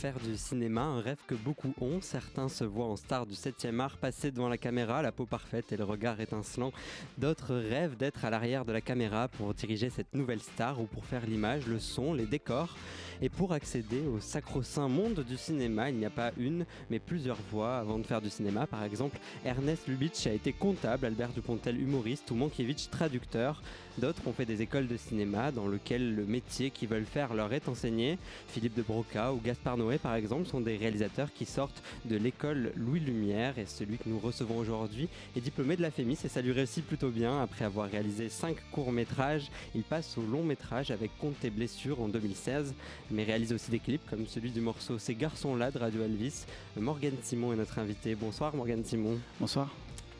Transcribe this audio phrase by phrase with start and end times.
[0.00, 2.00] faire du cinéma, un rêve que beaucoup ont.
[2.00, 5.72] Certains se voient en star du 7e art, passer devant la caméra, la peau parfaite
[5.72, 6.72] et le regard étincelant.
[7.18, 11.04] D'autres rêvent d'être à l'arrière de la caméra pour diriger cette nouvelle star ou pour
[11.04, 12.78] faire l'image, le son, les décors.
[13.20, 17.36] Et pour accéder au sacro-saint monde du cinéma, il n'y a pas une, mais plusieurs
[17.50, 18.66] voies avant de faire du cinéma.
[18.66, 23.62] Par exemple, Ernest Lubitsch a été comptable, Albert Dupontel humoriste ou Mankiewicz traducteur.
[23.98, 27.52] D'autres ont fait des écoles de cinéma dans lesquelles le métier qu'ils veulent faire leur
[27.52, 28.18] est enseigné.
[28.48, 32.72] Philippe de Broca ou Gaspard Noé, par exemple, sont des réalisateurs qui sortent de l'école
[32.76, 33.58] Louis Lumière.
[33.58, 36.84] Et celui que nous recevons aujourd'hui est diplômé de la FEMIS et ça lui réussit
[36.84, 37.40] plutôt bien.
[37.42, 42.74] Après avoir réalisé cinq courts-métrages, il passe au long-métrage avec Compte et blessures en 2016
[43.10, 46.44] mais réalise aussi des clips comme celui du morceau Ces garçons-là de Radio Elvis.
[46.76, 48.14] Morgan Simon est notre invité.
[48.14, 49.18] Bonsoir Morgan Simon.
[49.38, 49.74] Bonsoir.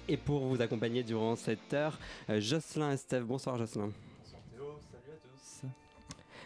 [0.08, 3.24] Et pour vous accompagner durant cette heure, euh, Jocelyn Estève.
[3.24, 3.90] Bonsoir Jocelyn.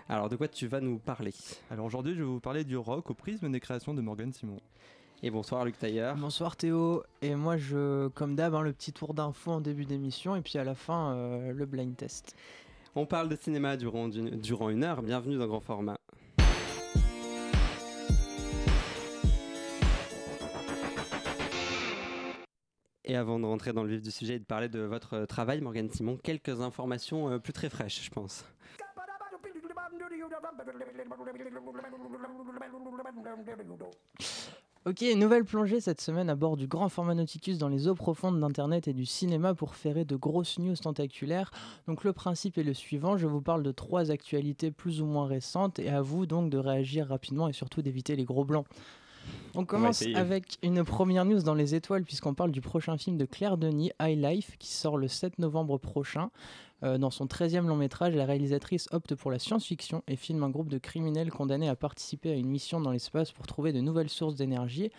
[0.08, 1.32] Alors de quoi tu vas nous parler
[1.70, 4.60] Alors aujourd'hui je vais vous parler du rock au prisme des créations de Morgan Simon.
[5.22, 6.14] Et bonsoir Luc Tailleur.
[6.16, 7.02] Bonsoir Théo.
[7.22, 10.58] Et moi je, comme d'hab, hein, le petit tour d'info en début d'émission et puis
[10.58, 12.36] à la fin euh, le blind test.
[12.94, 15.02] On parle de cinéma durant, durant une heure.
[15.02, 15.96] Bienvenue dans Grand Format.
[23.06, 25.62] Et avant de rentrer dans le vif du sujet et de parler de votre travail,
[25.62, 28.44] Morgane Simon, quelques informations euh, plus très fraîches, je pense.
[34.86, 38.38] Ok, nouvelle plongée cette semaine à bord du grand format Nauticus dans les eaux profondes
[38.38, 41.50] d'Internet et du cinéma pour ferrer de grosses news tentaculaires.
[41.86, 45.26] Donc le principe est le suivant, je vous parle de trois actualités plus ou moins
[45.26, 48.66] récentes et à vous donc de réagir rapidement et surtout d'éviter les gros blancs.
[49.54, 53.24] On commence avec une première news dans les étoiles puisqu'on parle du prochain film de
[53.24, 56.30] Claire Denis, High Life, qui sort le 7 novembre prochain.
[56.82, 60.50] Euh, dans son 13e long métrage, la réalisatrice opte pour la science-fiction et filme un
[60.50, 64.10] groupe de criminels condamnés à participer à une mission dans l'espace pour trouver de nouvelles
[64.10, 64.90] sources d'énergie.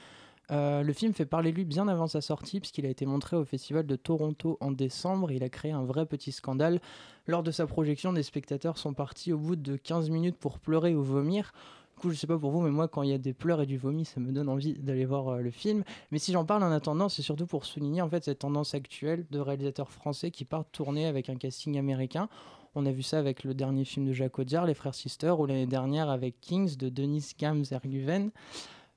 [0.52, 3.46] Euh, le film fait parler lui bien avant sa sortie puisqu'il a été montré au
[3.46, 5.32] Festival de Toronto en décembre.
[5.32, 6.80] Il a créé un vrai petit scandale.
[7.28, 10.96] Lors de sa projection, des spectateurs sont partis au bout de 15 minutes pour pleurer
[10.96, 11.52] ou vomir.
[11.96, 13.62] Du coup, je sais pas pour vous, mais moi, quand il y a des pleurs
[13.62, 15.86] et du vomi, ça me donne envie d'aller voir euh, le film.
[16.12, 19.26] Mais si j'en parle en attendant, c'est surtout pour souligner en fait cette tendance actuelle
[19.32, 22.28] de réalisateurs français qui partent tourner avec un casting américain.
[22.76, 25.46] On a vu ça avec le dernier film de Jacques Audiard, Les Frères Sisters, ou
[25.46, 28.32] l'année dernière avec Kings de Denis Gams Erguven.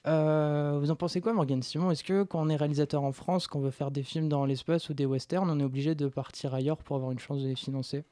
[0.09, 1.93] Euh, vous en pensez quoi, Morgan Simon?
[1.93, 4.89] Est-ce que quand on est réalisateur en France, qu'on veut faire des films dans l'espace
[4.89, 7.55] ou des westerns, on est obligé de partir ailleurs pour avoir une chance de les
[7.55, 8.03] financer?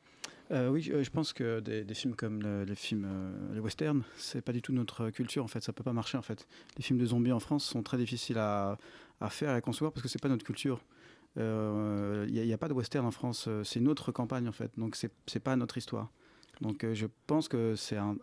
[0.53, 4.53] Euh, oui, je pense que des, films comme les films, euh, les westerns, c'est pas
[4.53, 5.61] du tout notre culture en fait.
[5.61, 6.47] Ça peut pas marcher en fait.
[6.77, 8.79] Les films de zombies en France sont très difficiles à,
[9.31, 10.81] faire et à concevoir parce que c'est pas notre culture.
[11.37, 13.49] Il euh, n'y a, pas de western en France.
[13.65, 14.71] C'est une autre campagne en fait.
[14.79, 16.11] Donc c'est c'est pas notre histoire.
[16.61, 18.17] Donc je pense que c'est un,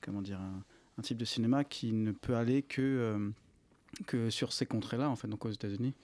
[0.00, 3.32] comment dire un, type de cinéma qui ne peut aller que
[4.06, 5.94] que sur ces contrées-là, en fait, donc aux États-Unis.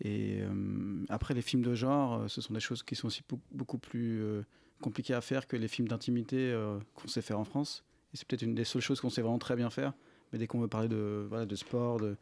[0.00, 3.22] Et euh, après, les films de genre, euh, ce sont des choses qui sont aussi
[3.50, 4.42] beaucoup plus euh,
[4.82, 6.54] compliquées à faire que les films d'intimité
[6.94, 7.82] qu'on sait faire en France.
[8.12, 9.94] Et c'est peut-être une des seules choses qu'on sait vraiment très bien faire.
[10.32, 12.16] Mais dès qu'on veut parler de, voilà, de sport, de,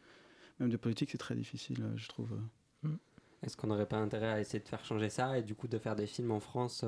[0.60, 2.30] même de politique, c'est très difficile, je trouve.
[2.82, 2.94] Mm.
[3.42, 5.78] Est-ce qu'on n'aurait pas intérêt à essayer de faire changer ça et du coup de
[5.78, 6.84] faire des films en France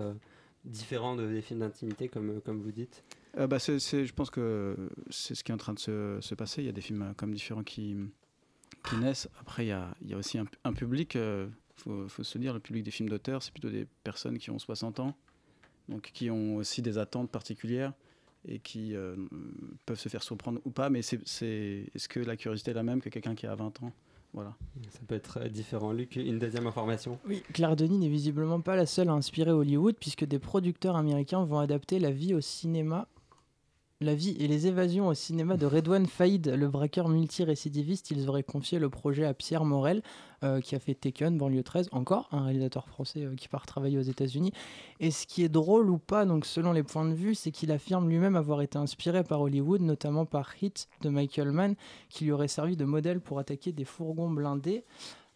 [0.64, 3.02] différents de, des films d'intimité, comme, comme vous dites?
[3.36, 4.76] Bah Je pense que
[5.10, 6.62] c'est ce qui est en train de se, se, passer.
[6.62, 7.96] Il y a des films comme différents qui,
[9.00, 9.28] naissent.
[9.40, 12.38] Après, il y a, il y a aussi un, public, il euh, faut, faut, se
[12.38, 15.14] dire, le public des films d'auteur, c'est plutôt des personnes qui ont 60 ans,
[15.88, 17.92] donc qui ont aussi des attentes particulières
[18.46, 19.16] et qui euh,
[19.84, 21.20] peuvent se faire surprendre ou pas, mais c'est,
[21.94, 23.92] est-ce que la curiosité est la même que quelqu'un qui a 20 ans?
[24.32, 24.54] Voilà.
[24.90, 25.92] Ça peut être euh, différent.
[25.92, 29.96] Luc, une deuxième information Oui, Claire Denis n'est visiblement pas la seule à inspirer Hollywood,
[29.98, 33.08] puisque des producteurs américains vont adapter la vie au cinéma
[34.02, 38.42] la vie et les évasions au cinéma de Redouane Faïd, le braqueur multirécidiviste, ils auraient
[38.42, 40.02] confié le projet à Pierre Morel,
[40.44, 43.96] euh, qui a fait Taken, Banlieue 13, encore un réalisateur français euh, qui part travailler
[43.96, 44.52] aux États-Unis.
[45.00, 47.72] Et ce qui est drôle ou pas, donc selon les points de vue, c'est qu'il
[47.72, 51.74] affirme lui-même avoir été inspiré par Hollywood, notamment par Hit de Michael Mann,
[52.10, 54.84] qui lui aurait servi de modèle pour attaquer des fourgons blindés.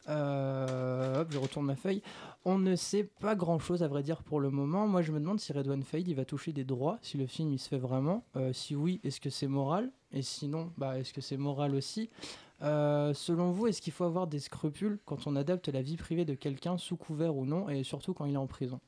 [0.08, 2.02] Euh, hop, je retourne ma feuille.
[2.44, 4.88] On ne sait pas grand chose à vrai dire pour le moment.
[4.88, 7.52] Moi, je me demande si Redouane Faïd il va toucher des droits, si le film
[7.52, 8.24] il se fait vraiment.
[8.36, 9.90] Euh, si oui, est-ce que c'est moral?
[10.12, 12.10] Et sinon, bah, est-ce que c'est moral aussi?
[12.62, 16.24] Euh, Selon vous, est-ce qu'il faut avoir des scrupules quand on adapte la vie privée
[16.24, 18.80] de quelqu'un sous couvert ou non, et surtout quand il est en prison?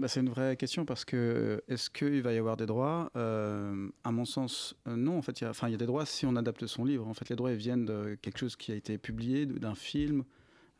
[0.00, 3.10] Bah, c'est une vraie question parce que est-ce qu'il va y avoir des droits?
[3.14, 5.18] À mon sens, non.
[5.18, 7.06] En fait, il y, a des droits si on adapte son livre.
[7.06, 10.24] En fait, les droits ils viennent de quelque chose qui a été publié, d'un film,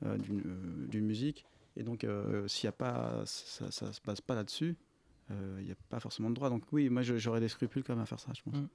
[0.05, 1.44] euh, euh, d'une musique.
[1.76, 4.76] Et donc, euh, s'il y a pas, ça ne se passe pas là-dessus,
[5.31, 6.50] il n'y a pas forcément de droit.
[6.50, 8.61] Donc oui, moi j'aurais des scrupules quand même à faire ça, je pense.
[8.61, 8.69] Mm.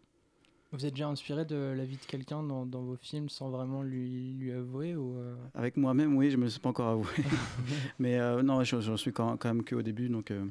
[0.71, 4.33] Vous êtes déjà inspiré de la vie de quelqu'un dans, vos films sans vraiment lui,
[4.33, 5.02] lui avouer ou euh
[5.63, 7.07] Avec moi-même, oui, je me suis pas encore avoué.
[7.97, 10.43] mais euh, non, j'en suis quand, quand, même qu'au début, donc euh,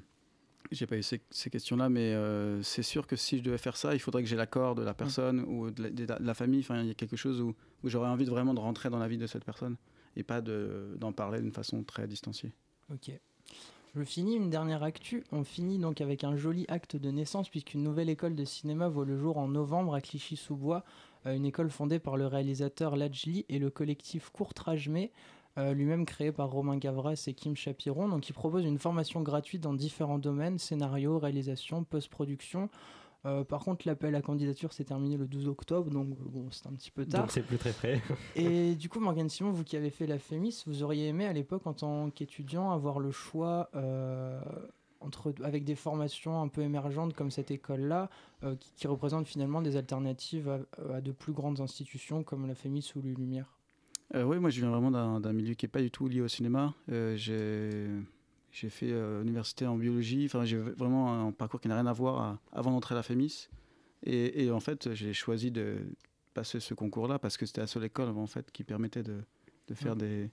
[0.71, 1.91] j'ai pas eu ces, ces questions-là.
[1.91, 4.75] Mais euh, c'est sûr que si je devais faire ça, il faudrait que j'ai l'accord
[4.75, 5.49] de la personne mmh.
[5.55, 6.61] ou de la, de la, famille.
[6.61, 7.55] Enfin, il y a quelque chose où,
[7.85, 9.77] où j'aurais envie de vraiment de rentrer dans la vie de cette personne
[10.17, 12.53] et pas d'en parler d'une façon très distanciée.
[12.91, 13.11] Ok.
[13.95, 15.25] Je finis une dernière actu.
[15.31, 19.05] On finit donc avec un joli acte de naissance puisqu'une nouvelle école de cinéma voit
[19.05, 20.85] le jour en novembre à Clichy-sous-Bois,
[21.25, 25.13] une école fondée par le réalisateur Lajli et le collectif Courtrajmé,
[25.59, 28.09] euh, lui-même créé par Romain Gavras et Kim Chapiron.
[28.09, 32.71] Donc, il propose une formation gratuite dans différents domaines scénario, réalisation, post-production.
[33.27, 36.73] Euh, par contre, l'appel à candidature s'est terminé le 12 octobre, donc bon, c'est un
[36.73, 37.21] petit peu tard.
[37.21, 38.01] Donc c'est plus très frais.
[38.37, 41.33] et du coup, Morgane Simon, vous qui avez fait la FEMIS, vous auriez aimé à
[41.33, 44.41] l'époque, en tant qu'étudiant, avoir le choix euh,
[45.05, 48.11] entre, avec des formations un peu émergentes comme cette école-là,
[48.45, 52.55] euh, qui, qui représentent finalement des alternatives à, à, de plus grandes institutions comme la
[52.55, 53.59] FEMIS ou les Lumières
[54.15, 56.29] euh, Oui, moi je viens vraiment d'un milieu qui n'est pas du tout lié au
[56.29, 56.75] cinéma.
[56.89, 57.89] j'ai
[58.53, 60.27] j'ai fait euh, université en biologie.
[60.27, 63.03] Enfin, j'ai vraiment un parcours qui n'a rien à voir à, avant d'entrer à la
[63.03, 63.49] FEMIS.
[64.05, 65.79] Et, et en fait, j'ai choisi de
[66.35, 69.23] passer ce concours-là parce que c'était la seule école en fait qui permettait de,
[69.69, 70.31] de faire des,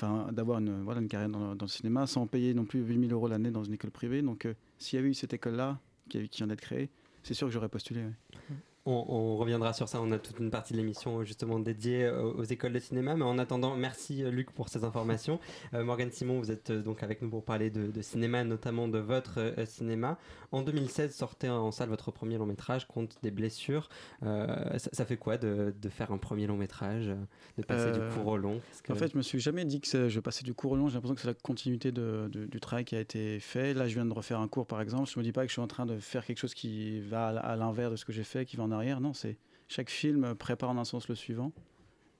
[0.00, 3.50] d'avoir une, voilà, une carrière dans, le cinéma sans payer non plus 8000 euros l'année
[3.50, 4.22] dans une école privée.
[4.22, 6.90] Donc, euh, s'il y avait eu cette école-là qui, qui vient d'être créée,
[7.22, 8.02] c'est sûr que j'aurais postulé.
[8.02, 8.56] Ouais.
[8.86, 10.00] On, on, reviendra sur ça.
[10.02, 13.14] On a toute une partie de l'émission justement dédiée aux, aux, écoles de cinéma.
[13.16, 15.40] Mais en attendant, merci Luc pour ces informations.
[15.72, 18.86] Euh, Morgane Simon, vous êtes euh, donc avec nous pour parler de, de cinéma, notamment
[18.88, 20.18] de votre euh, cinéma.
[20.52, 23.88] En 2016, sortait en salle votre premier long métrage, Compte des blessures.
[24.22, 27.10] Euh, ça, ça, fait quoi de, de, faire un premier long métrage,
[27.58, 28.60] de passer du court au long?
[28.84, 28.92] Que...
[28.92, 30.88] En fait, je me suis jamais dit que je passais du court au long.
[30.88, 33.74] J'ai l'impression que c'est la continuité de, du travail qui a été fait.
[33.74, 35.10] Là, je viens de refaire un cours, par exemple.
[35.12, 37.28] Je me dis pas que je suis en train de faire quelque chose qui va
[37.28, 39.00] à, à l'inverse de ce que j'ai fait, qui va en arrière.
[39.00, 39.38] Non, c'est
[39.68, 41.52] chaque film prépare en un sens le suivant.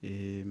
[0.02, 0.44] Et,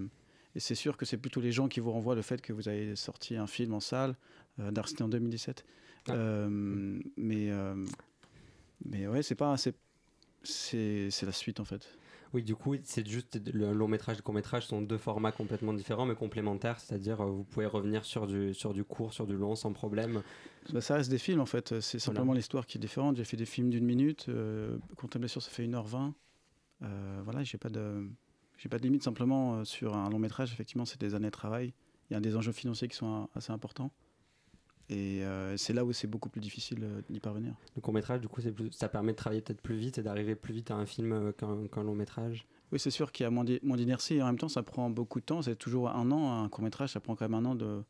[0.55, 2.67] et c'est sûr que c'est plutôt les gens qui vous renvoient le fait que vous
[2.67, 4.15] avez sorti un film en salle.
[4.59, 4.71] Euh,
[5.01, 5.65] en 2017.
[6.07, 6.13] Ah.
[6.13, 6.47] Euh,
[7.17, 7.75] mais, euh,
[8.85, 9.55] mais ouais, c'est pas.
[10.43, 11.97] C'est la suite en fait.
[12.33, 15.31] Oui, du coup, c'est juste le long métrage et le court métrage sont deux formats
[15.31, 19.27] complètement différents mais complémentaires, c'est-à-dire euh, vous pouvez revenir sur du, sur du court, sur
[19.27, 20.23] du long sans problème.
[20.71, 22.39] Bah, ça reste des films en fait, c'est simplement voilà.
[22.39, 23.17] l'histoire qui est différente.
[23.17, 24.77] J'ai fait des films d'une minute, euh,
[25.15, 26.13] blessure ça fait 1h20.
[26.81, 28.07] Euh, voilà, j'ai pas de
[28.57, 31.31] j'ai pas de limite simplement euh, sur un long métrage, effectivement, c'est des années de
[31.31, 31.73] travail.
[32.09, 33.91] Il y a des enjeux financiers qui sont assez importants.
[34.89, 37.53] Et euh, c'est là où c'est beaucoup plus difficile euh, d'y parvenir.
[37.75, 40.35] Le court métrage, du coup, plus, ça permet de travailler peut-être plus vite et d'arriver
[40.35, 42.45] plus vite à un film euh, qu'un qu long métrage.
[42.71, 45.19] Oui, c'est sûr qu'il y a moins d'inertie et en même temps, ça prend beaucoup
[45.19, 45.41] de temps.
[45.41, 46.43] C'est toujours un an.
[46.43, 47.83] Un court métrage, ça prend quand même un an de,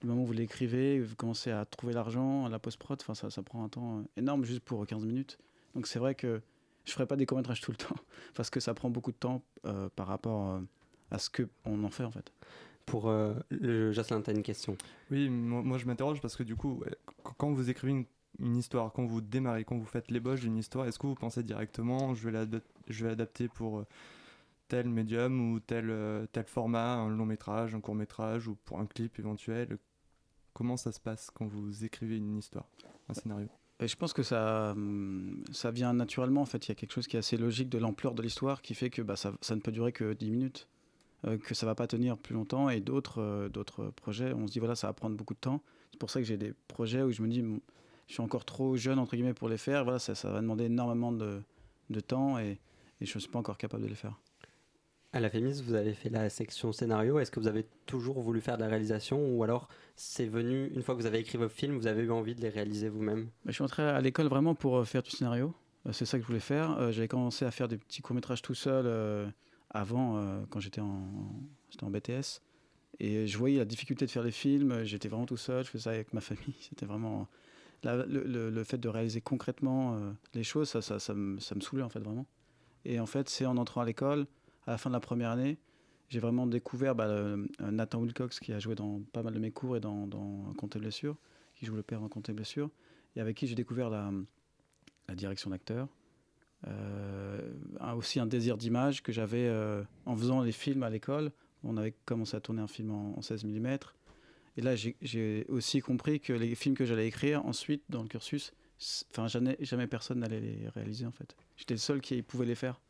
[0.00, 2.98] du moment où vous l'écrivez, vous commencez à trouver l'argent, la post-prod.
[3.00, 5.38] Enfin, ça, ça prend un temps énorme juste pour 15 minutes.
[5.74, 6.42] Donc c'est vrai que
[6.84, 7.96] je ne ferai pas des courts métrages tout le temps
[8.34, 9.42] parce que ça prend beaucoup de temps
[9.94, 10.60] par rapport
[11.10, 12.32] à ce qu'on en fait en fait
[12.86, 14.76] pour euh, le Jocelyn, tu as une question.
[15.10, 16.82] Oui, moi, moi je m'interroge parce que du coup,
[17.38, 18.04] quand vous écrivez une,
[18.38, 21.42] une, histoire, quand vous démarrez, quand vous faites l'ébauche d'une histoire, est-ce que vous pensez
[21.42, 23.86] directement je vais, je vais adapter pour euh,
[24.68, 28.80] tel médium ou tel, euh, tel format, un long métrage, un court métrage ou pour
[28.80, 29.78] un clip éventuel?
[30.52, 32.68] Comment ça se passe quand vous écrivez une histoire,
[33.08, 33.48] un scénario?
[33.80, 34.76] Et je pense que ça,
[35.50, 36.42] ça vient naturellement.
[36.42, 38.62] En fait, il y a quelque chose qui est assez logique de l'ampleur de l'histoire
[38.62, 40.68] qui fait que bah, ça, ça ne peut durer que 10 minutes.
[41.24, 44.52] Euh, que ça va pas tenir plus longtemps et d'autres euh, d'autres projets on se
[44.52, 45.62] dit voilà ça va prendre beaucoup de temps
[45.92, 47.44] c'est pour ça que j'ai des projets où je me dis
[48.08, 50.64] je suis encore trop jeune entre guillemets pour les faire voilà ça, ça va demander
[50.64, 51.40] énormément de,
[51.90, 52.58] de temps et,
[53.00, 54.18] et je ne suis pas encore capable de les faire
[55.14, 57.18] à la FEMIS, vous avez fait la section scénario.
[57.18, 60.82] Est-ce que vous avez toujours voulu faire de la réalisation ou alors c'est venu, une
[60.82, 63.28] fois que vous avez écrit vos films, vous avez eu envie de les réaliser vous-même?
[63.44, 65.52] Je suis entré à l'école vraiment pour faire du scénario.
[65.92, 66.90] C'est ça que je voulais faire.
[66.92, 69.26] J'avais commencé à faire des petits courts-métrages tout seul euh,
[69.72, 71.08] avant, euh, quand j'étais en,
[71.82, 72.40] en BTS.
[73.00, 74.84] Et je voyais la difficulté de faire les films.
[74.84, 75.64] J'étais vraiment tout seul.
[75.64, 76.54] Je faisais ça avec ma famille.
[76.60, 77.28] C'était vraiment.
[77.84, 82.26] Le, fait de réaliser concrètement euh, les choses, ça, me, ça saoulait en fait vraiment.
[82.84, 84.26] Et en fait, c'est en entrant à l'école,
[84.68, 85.58] à la fin de la première année,
[86.08, 89.50] j'ai vraiment découvert bah, le, Nathan Wilcox qui a joué dans pas mal de mes
[89.50, 91.16] cours et dans, dans Compte et blessure,
[91.56, 92.70] qui joue le père Compte et blessure,
[93.16, 94.12] et avec qui j'ai découvert la,
[95.08, 96.01] la direction d'acteur, euh,
[98.02, 101.30] aussi un désir d'image que j'avais euh, en faisant les films à l'école.
[101.64, 103.78] On avait commencé à tourner un film en, en 16 mm.
[104.56, 108.52] Et là, j'ai aussi compris que les films que j'allais écrire ensuite dans le cursus,
[109.10, 111.36] enfin jamais, jamais personne n'allait les réaliser en fait.
[111.56, 112.80] J'étais le seul qui pouvait les faire.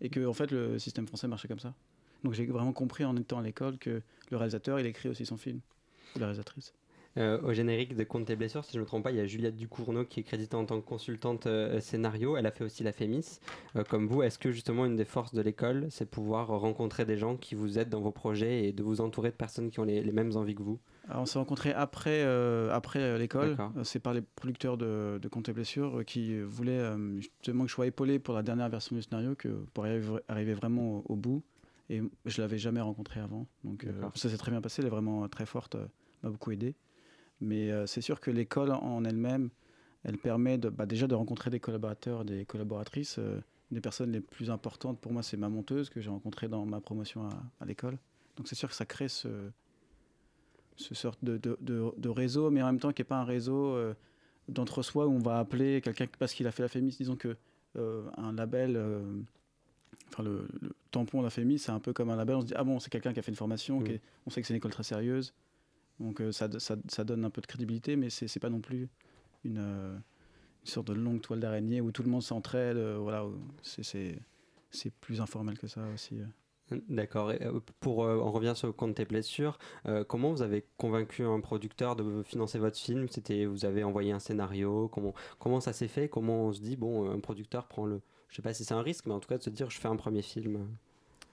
[0.00, 1.74] Et que en fait le système français marchait comme ça.
[2.24, 5.36] Donc j'ai vraiment compris en étant à l'école que le réalisateur, il écrit aussi son
[5.36, 5.60] film,
[6.14, 6.72] ou la réalisatrice.
[7.18, 9.20] Euh, au générique de Compte tes blessures, si je ne me trompe pas, il y
[9.20, 12.38] a Juliette Ducournau qui est créditée en tant que consultante euh, scénario.
[12.38, 13.38] Elle a fait aussi la Fémis.
[13.76, 17.18] Euh, comme vous, est-ce que justement une des forces de l'école, c'est pouvoir rencontrer des
[17.18, 19.84] gens qui vous aident dans vos projets et de vous entourer de personnes qui ont
[19.84, 20.78] les, mêmes envies que vous?
[21.14, 22.22] On s'est rencontrés après,
[22.70, 23.56] après l'école.
[23.82, 26.82] C'est par les producteurs de, de Compte tes blessures qui voulaient
[27.16, 31.02] justement que je sois épaulé pour la dernière version du scénario que pour arriver, vraiment
[31.06, 31.42] au, bout.
[31.90, 33.46] Et je l'avais jamais rencontré avant.
[33.64, 34.80] Donc ça s'est très bien passé.
[34.80, 35.76] Elle est vraiment très forte.
[36.22, 36.74] m'a beaucoup aidé.
[37.42, 39.50] Mais euh, c'est sûr que l'école en elle-même,
[40.04, 43.16] elle permet de, bah, déjà de rencontrer des collaborateurs, des collaboratrices.
[43.18, 43.40] Euh,
[43.72, 46.80] des personnes les plus importantes pour moi, c'est ma monteuse que j'ai rencontrée dans ma
[46.80, 47.26] promotion
[47.58, 47.98] à, l'école.
[48.36, 49.28] Donc c'est sûr que ça crée ce,
[50.76, 51.58] ce sorte de, de,
[51.96, 53.94] de, réseau, mais en même temps qui n'est pas un réseau euh,
[54.48, 56.96] d'entre-soi où on va appeler quelqu'un parce qu'il a fait la FEMIS.
[56.98, 57.34] Disons que
[57.74, 58.78] un label,
[60.10, 60.46] enfin le,
[60.90, 62.36] tampon de la FEMIS, c'est un peu comme un label.
[62.36, 63.86] On se dit, ah bon, c'est quelqu'un qui a fait une formation, mmh.
[64.26, 65.32] on sait que c'est une école très sérieuse.
[66.00, 68.88] Donc euh, ça, ça, donne un peu de crédibilité, mais c'est pas non plus
[69.44, 72.76] une, euh, une, sorte de longue toile d'araignée où tout le monde s'entraide.
[72.76, 73.24] Euh, voilà,
[73.62, 74.20] c'est
[75.00, 76.16] plus informel que ça aussi.
[76.88, 77.32] D'accord.
[77.80, 79.58] Pour on revient sur le compte tes blessures.
[80.08, 83.08] comment vous avez convaincu un producteur de financer votre film?
[83.10, 84.88] C'était vous avez envoyé un scénario.
[84.88, 86.08] Comment comment ça s'est fait?
[86.08, 88.80] Comment on se dit bon un producteur prend le je sais pas si c'est un
[88.80, 90.66] risque, mais en tout cas de se dire je fais un premier film?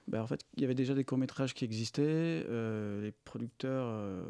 [0.08, 2.02] Bah, en fait, il y avait déjà des courts-métrages qui existaient.
[2.48, 4.24] Euh, les producteurs euh,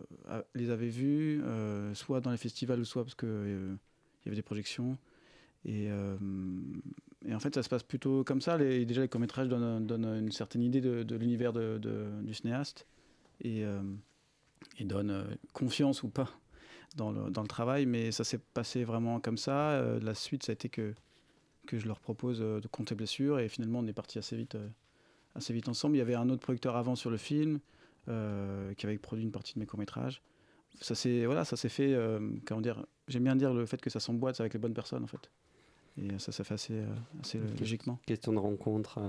[0.55, 4.43] les avaient vus, euh, soit dans les festivals, soit parce qu'il il y avait des
[4.43, 4.99] projections.
[5.65, 5.89] Et,
[7.27, 8.57] et, en fait, ça se passe plutôt comme ça.
[8.57, 11.79] Les, déjà, les courts-métrages donnent, une certaine idée de, l'univers de,
[12.23, 12.87] du cinéaste
[13.43, 13.65] et,
[14.79, 16.31] et donnent confiance ou pas
[16.97, 17.85] dans le, dans le travail.
[17.85, 19.83] Mais ça s'est passé vraiment comme ça.
[20.01, 20.95] la suite, ça a été que,
[21.67, 23.39] que je leur propose de compter blessures.
[23.39, 24.57] Et finalement, on est parti assez vite
[25.35, 25.97] assez vite ensemble.
[25.97, 27.61] Il y avait un autre producteur avant sur le film
[28.09, 30.23] euh, qui avait produit une partie de mes courts-métrages.
[30.81, 33.91] Ça s'est voilà, ça s'est fait, euh, comment dire, j'aime bien dire le fait que
[33.91, 35.31] ça s'emboîte avec les bonnes personnes en fait.
[35.99, 36.87] Et ça, ça fait assez, euh,
[37.21, 37.99] assez logiquement.
[38.07, 39.01] Question de rencontre.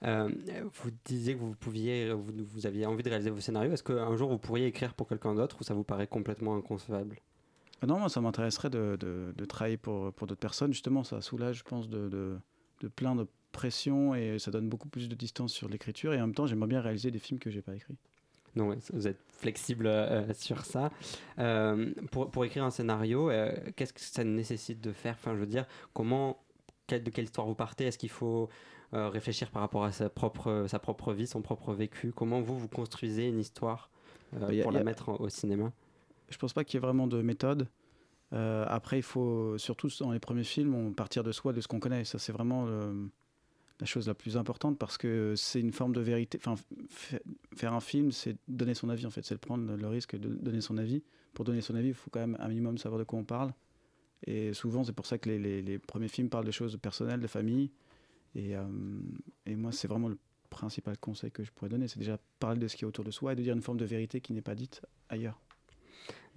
[0.00, 3.72] vous disiez que vous pouviez, vous, vous, aviez envie de réaliser vos scénarios.
[3.72, 7.20] Est-ce qu'un jour vous pourriez écrire pour quelqu'un d'autre ou ça vous paraît complètement inconcevable?
[7.86, 10.72] Non, moi ça m'intéresserait de, de, de, travailler pour, pour d'autres personnes.
[10.72, 15.08] Justement, ça soulage, je pense, de, de, plein de pression et ça donne beaucoup plus
[15.08, 16.12] de distance sur l'écriture.
[16.14, 17.96] Et en même temps, j'aimerais bien réaliser des films que j'ai pas écrits.
[18.56, 20.90] Non, vous êtes flexible euh, sur ça.
[21.38, 25.14] Euh, pour, pour, écrire un scénario, euh, qu'est-ce que ça nécessite de faire?
[25.14, 26.42] Enfin, je veux dire, comment,
[26.88, 27.86] de quelle histoire vous partez?
[27.86, 28.48] Est-ce qu'il faut
[28.90, 32.10] réfléchir par rapport à sa propre, sa propre vie, son propre vécu?
[32.12, 33.90] Comment vous, vous construisez une histoire
[34.32, 35.72] bah, pour la mettre au cinéma?
[36.30, 37.68] Je pense pas qu'il y ait vraiment de méthode.
[38.32, 41.80] après, il faut, surtout dans les premiers films, on partir de soi, de ce qu'on
[41.80, 42.04] connaît.
[42.04, 42.66] Ça, c'est vraiment
[43.80, 46.38] la chose la plus importante parce que c'est une forme de vérité.
[46.44, 46.56] Enfin,
[47.54, 50.60] faire un film, c'est donner son avis en fait, c'est prendre le risque de donner
[50.60, 51.02] son avis.
[51.34, 53.52] Pour donner son avis, il faut quand même un minimum savoir de quoi on parle.
[54.26, 57.26] Et souvent, c'est pour ça que les, les, premiers films parlent de choses personnelles, de
[57.28, 57.70] famille.
[58.34, 58.64] Et, euh,
[59.46, 60.18] et moi, c'est vraiment le
[60.48, 63.10] principal conseil que je pourrais donner, c'est déjà parler de ce qui est autour de
[63.10, 65.38] soi et de dire une forme de vérité qui n'est pas dite ailleurs.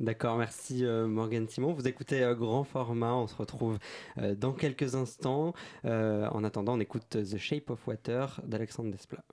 [0.02, 1.74] D'accord, merci euh, Morgan Simon.
[1.74, 3.78] Vous écoutez euh, Grand Format, on se retrouve
[4.18, 5.54] euh, dans quelques instants.
[5.84, 9.24] en attendant, on écoute The Shape of Water d'Alexandre Desplat.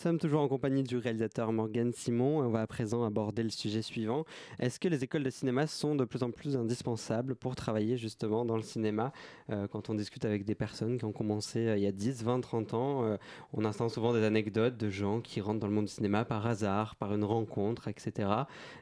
[0.00, 2.38] Sommes toujours en compagnie du réalisateur Morgan Simon.
[2.38, 4.24] On va à présent aborder le sujet suivant.
[4.58, 8.46] Est-ce que les écoles de cinéma sont de plus en plus indispensables pour travailler justement
[8.46, 9.12] dans le cinéma
[9.50, 12.24] euh, Quand on discute avec des personnes qui ont commencé euh, il y a 10,
[12.24, 13.18] 20, 30 ans, euh,
[13.52, 16.46] on entend souvent des anecdotes de gens qui rentrent dans le monde du cinéma par
[16.46, 18.30] hasard, par une rencontre, etc.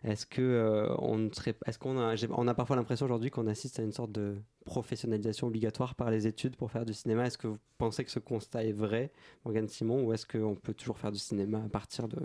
[0.05, 4.37] Est-ce qu'on a, on a parfois l'impression aujourd'hui qu'on assiste à une sorte de
[4.69, 7.27] professionnalisation obligatoire par les études pour faire du cinéma.
[7.27, 9.11] Est-ce que vous pensez que ce constat est vrai,
[9.45, 12.21] Morgane Simon, ou est-ce qu'on peut toujours faire du cinéma à partir de,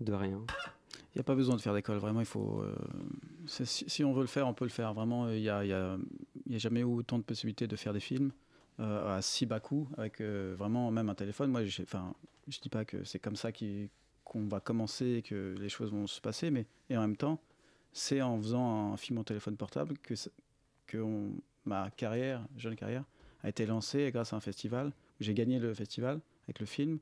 [0.00, 0.44] de rien?
[1.14, 2.20] Il n'y a pas besoin de faire d'école, vraiment.
[2.20, 2.76] Il faut, euh,
[3.46, 4.92] si, on veut le faire, on peut le faire.
[4.92, 5.96] Vraiment, il n'y a, y a,
[6.46, 8.30] y a, jamais autant de possibilités de faire des films
[8.78, 11.50] euh, à si bas coût, avec euh, vraiment même un téléphone.
[11.50, 13.50] Moi, je ne dis pas que c'est comme ça
[14.24, 17.40] qu'on va commencer, que les choses vont se passer, mais et en même temps,
[17.92, 20.14] c'est en faisant un film en téléphone portable que,
[20.86, 20.98] que
[21.68, 23.04] ma carrière, jeune carrière,
[23.42, 24.92] a été lancée grâce à un festival.
[25.20, 26.98] J'ai gagné le festival avec le film.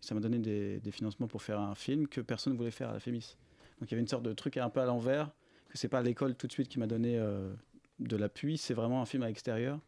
[0.00, 2.92] Ça m'a donné des, financements pour faire un film que personne ne voulait faire à
[2.92, 3.36] la FEMIS.
[3.80, 5.30] Donc il y avait une sorte de truc un peu à l'envers,
[5.68, 7.52] que c'est pas l'école tout de suite qui m'a donné euh,
[7.98, 9.80] de l'appui, c'est vraiment un film à l'extérieur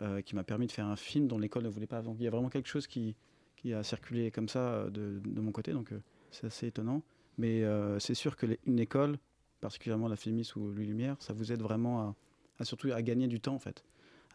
[0.00, 2.02] euh, qui m'a permis de faire un film dont l'école ne voulait pas.
[2.02, 3.16] Donc il y a vraiment quelque chose qui,
[3.72, 5.92] a circulé comme ça euh, de, mon côté, donc
[6.30, 7.02] c'est assez étonnant.
[7.36, 7.62] Mais
[8.00, 9.16] c'est sûr qu'une école,
[9.60, 12.16] particulièrement la FEMIS ou Lumière, ça vous aide vraiment à,
[12.64, 13.84] surtout à gagner du temps en fait,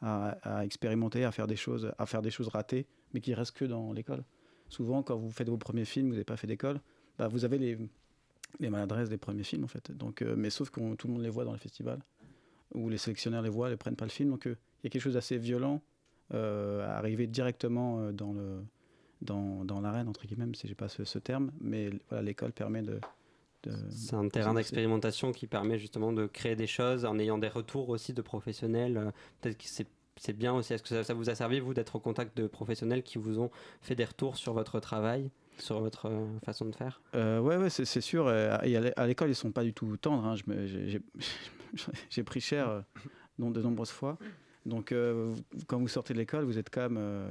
[0.02, 3.66] à, expérimenter, à faire des choses, à faire des choses ratées, mais qui restent que
[3.66, 4.24] dans l'école.
[4.70, 6.80] Souvent, quand vous faites vos premiers films, vous n'avez pas fait d'école,
[7.18, 7.58] bah, vous avez
[8.60, 9.92] les, maladresses des premiers films en fait.
[9.92, 12.00] Donc, euh, mais sauf que tout le monde les voit dans les festivals,
[12.74, 14.32] où les sélectionneurs les voient, ne prennent pas le film.
[14.32, 15.82] Donc euh, il y a quelque chose d'assez violent
[16.34, 18.64] euh, à arriver directement dans le
[19.22, 21.52] dans, dans l'arène entre guillemets, si j'ai pas ce, ce, terme.
[21.62, 23.00] Mais voilà, l'école permet de
[23.90, 27.90] c'est un terrain d'expérimentation qui permet justement de créer des choses en ayant des retours
[27.90, 28.98] aussi de professionnels.
[28.98, 29.86] Euh, peut-être que
[30.18, 30.74] c'est bien aussi.
[30.74, 33.52] Est-ce que ça, vous a servi, vous, d'être au contact de professionnels qui vous ont
[33.82, 37.02] fait des retours sur votre travail sur votre euh, façon de faire?
[37.16, 38.32] Euh, Ouais, ouais c'est sûr.
[38.32, 40.26] Et à l'école, ils sont pas du tout tendres.
[40.26, 40.36] Hein.
[42.10, 42.84] J'ai pris cher
[43.40, 44.18] de nombreuses fois.
[44.66, 44.94] Donc,
[45.68, 47.28] quand vous sortez de l'école, vous êtes quand même.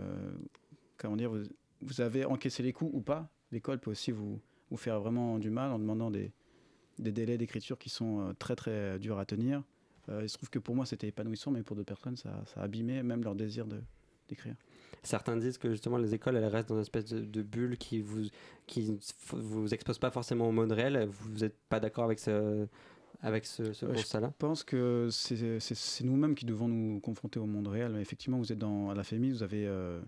[0.99, 1.43] comment dire vous,
[1.81, 3.29] vous, avez encaissé les coups ou pas?
[3.51, 4.41] L'école peut aussi vous,
[4.73, 6.33] vous faire vraiment du mal en demandant des,
[6.99, 9.63] des délais d'écriture qui sont euh, très très durs à tenir.
[10.09, 12.61] Euh, il se trouve que pour moi c'était épanouissant, mais pour d'autres personnes ça, ça
[12.61, 13.67] a abîmé même leur désir
[14.29, 14.57] d'écrire.
[15.03, 18.23] Certains disent que justement les écoles elles restent dans une espèce de, bulle qui vous
[18.67, 18.99] qui
[19.31, 21.07] vous expose pas forcément au monde réel.
[21.07, 22.67] Vous n'êtes pas d'accord avec ce
[23.21, 27.69] avec ce, ce constat-là Je pense que c'est nous-mêmes qui devons nous confronter au monde
[27.69, 27.97] réel.
[27.99, 30.01] effectivement, vous êtes dans à la FEMI, vous avez euh,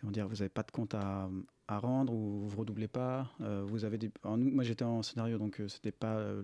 [0.00, 1.28] comment dire, vous n'avez pas de compte à,
[1.68, 3.30] à rendre ou vous redoublez pas.
[3.42, 4.10] Euh, vous avez des...
[4.24, 6.42] moi j'étais en scénario donc euh, c'était pas euh,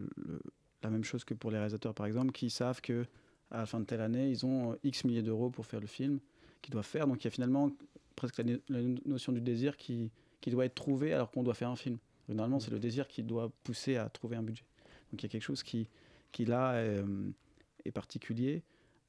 [0.82, 3.06] la même chose que pour les réalisateurs par exemple qui savent que
[3.50, 6.20] à la fin de telle année ils ont X milliers d'euros pour faire le film
[6.60, 7.06] qu'ils doivent faire.
[7.06, 7.70] Donc il y a finalement
[8.16, 11.76] presque la, notion du désir qui, qui doit être trouvé alors qu'on doit faire un
[11.76, 11.98] film.
[12.28, 14.64] Normalement c'est le désir qui doit pousser à trouver un budget.
[15.10, 15.88] Donc il y a quelque chose qui,
[16.32, 16.82] qui là
[17.84, 18.62] est particulier.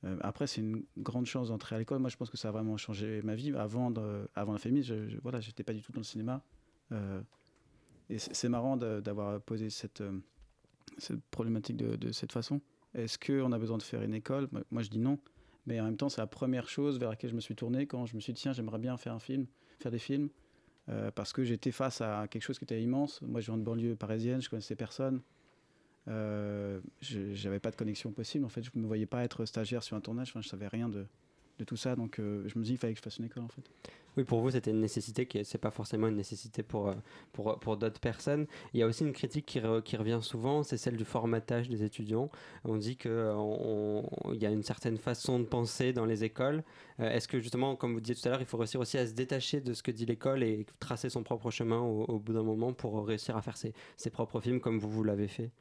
[0.06, 2.00] Euh, après, c'est une grande chance d'entrer à l'école.
[2.00, 3.54] Moi, je pense que ça a vraiment changé ma vie.
[3.56, 3.94] Avant,
[4.36, 6.44] avant la famille, je, je, voilà, j'étais pas du tout dans le cinéma.
[6.92, 7.22] Euh,
[8.10, 10.20] et c'est marrant d'avoir posé cette, euh,
[11.32, 12.62] problématique de, de, cette façon.
[12.94, 14.48] Est-ce qu'on a besoin de faire une école?
[14.70, 15.18] Moi, je dis non.
[15.66, 18.06] Mais en même temps, c'est la première chose vers laquelle je me suis tourné quand
[18.06, 19.48] je me suis dit, tiens, j'aimerais bien faire un film,
[19.80, 20.30] faire des films.
[21.16, 23.20] parce que j'étais face à quelque chose qui était immense.
[23.24, 25.22] Moi, je viens de banlieue parisienne, je connaissais personne.
[26.08, 28.46] Euh, j'avais pas de connexion possible.
[28.46, 30.30] En fait, je me voyais pas être stagiaire sur un tournage.
[30.30, 31.06] Enfin, je savais rien de,
[31.66, 31.96] tout ça.
[31.96, 33.64] Donc, euh, je me dis qu'il fallait que je fasse une école, en fait.
[34.18, 36.94] Oui, pour vous, c'était une nécessité qui c'est pas forcément une nécessité pour, euh,
[37.34, 38.46] pour, pour d'autres personnes.
[38.74, 42.30] Il y a aussi une critique qui, revient souvent, c'est celle du formatage des étudiants.
[42.64, 46.64] On dit qu'il y a une certaine façon de penser dans les écoles.
[46.98, 49.12] Est-ce que justement, comme vous disiez tout à l'heure, il faut réussir aussi à se
[49.12, 52.44] détacher de ce que dit l'école et tracer son propre chemin au, au bout d'un
[52.44, 55.52] moment pour réussir à faire ses, ses propres films comme vous, vous l'avez fait?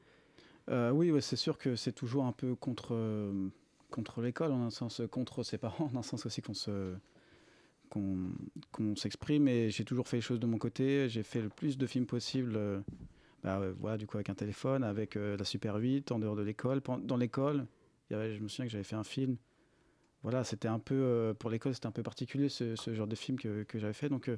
[0.70, 3.48] Euh, oui, c'est sûr que c'est toujours un peu contre, euh,
[3.90, 6.94] contre l'école, en un sens, contre ses parents, en un sens aussi qu'on se
[7.90, 9.46] qu'on s'exprime.
[9.46, 11.08] Et j'ai toujours fait les choses de mon côté.
[11.08, 12.80] J'ai fait le plus de films possible euh,
[13.44, 16.80] bah, voilà du coup avec un téléphone avec la Super 8 en dehors de l'école.
[17.02, 17.66] Dans l'école
[18.10, 19.36] je me souviens que j'avais fait un film.
[20.22, 23.38] Voilà c'était un peu pour l'école c'était un peu particulier ce, ce, genre de film
[23.38, 24.08] que, que j'avais fait.
[24.08, 24.28] Donc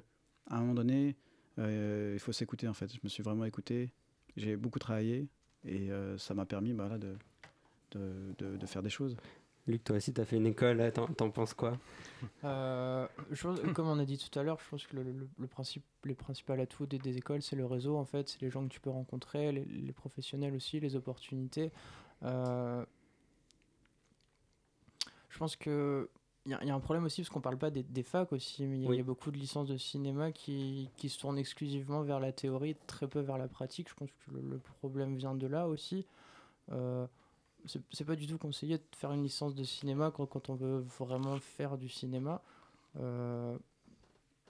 [0.51, 1.17] à un moment donné
[1.57, 2.93] il faut s'écouter en fait.
[2.93, 3.91] Je me suis vraiment écouté.
[4.37, 5.29] J'ai beaucoup travaillé
[5.67, 7.17] et euh, ça m'a permis bah, de,
[7.93, 9.17] de, de, faire des choses.
[9.67, 11.77] Luc, toi aussi, tu as fait une école, t'en penses quoi?
[12.45, 13.07] Euh,
[13.75, 15.05] Comme on a dit tout à l'heure, je pense que le,
[15.39, 18.51] le, principe, les principaux atouts des, des écoles, c'est le réseau, en fait, c'est les
[18.51, 21.73] gens que tu peux rencontrer, les, professionnels aussi, les opportunités.
[22.23, 22.85] Euh,
[25.31, 26.09] je pense que
[26.47, 28.79] il y, a un problème aussi parce qu'on parle pas des, des facs aussi, mais
[28.79, 32.31] il y, a beaucoup de licences de cinéma qui, qui, se tournent exclusivement vers la
[32.31, 33.89] théorie, très peu vers la pratique.
[33.89, 36.07] Je pense que le, problème vient de là aussi.
[36.71, 37.07] Euh,
[37.93, 40.85] c'est pas du tout conseillé de faire une licence de cinéma quand, quand on veut
[40.99, 42.41] vraiment faire du cinéma.
[43.01, 43.59] Euh,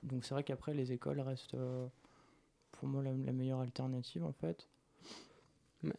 [0.02, 1.87] donc c'est vrai qu'après les écoles restent euh,
[2.72, 4.68] pour moi la, la, meilleure alternative en fait.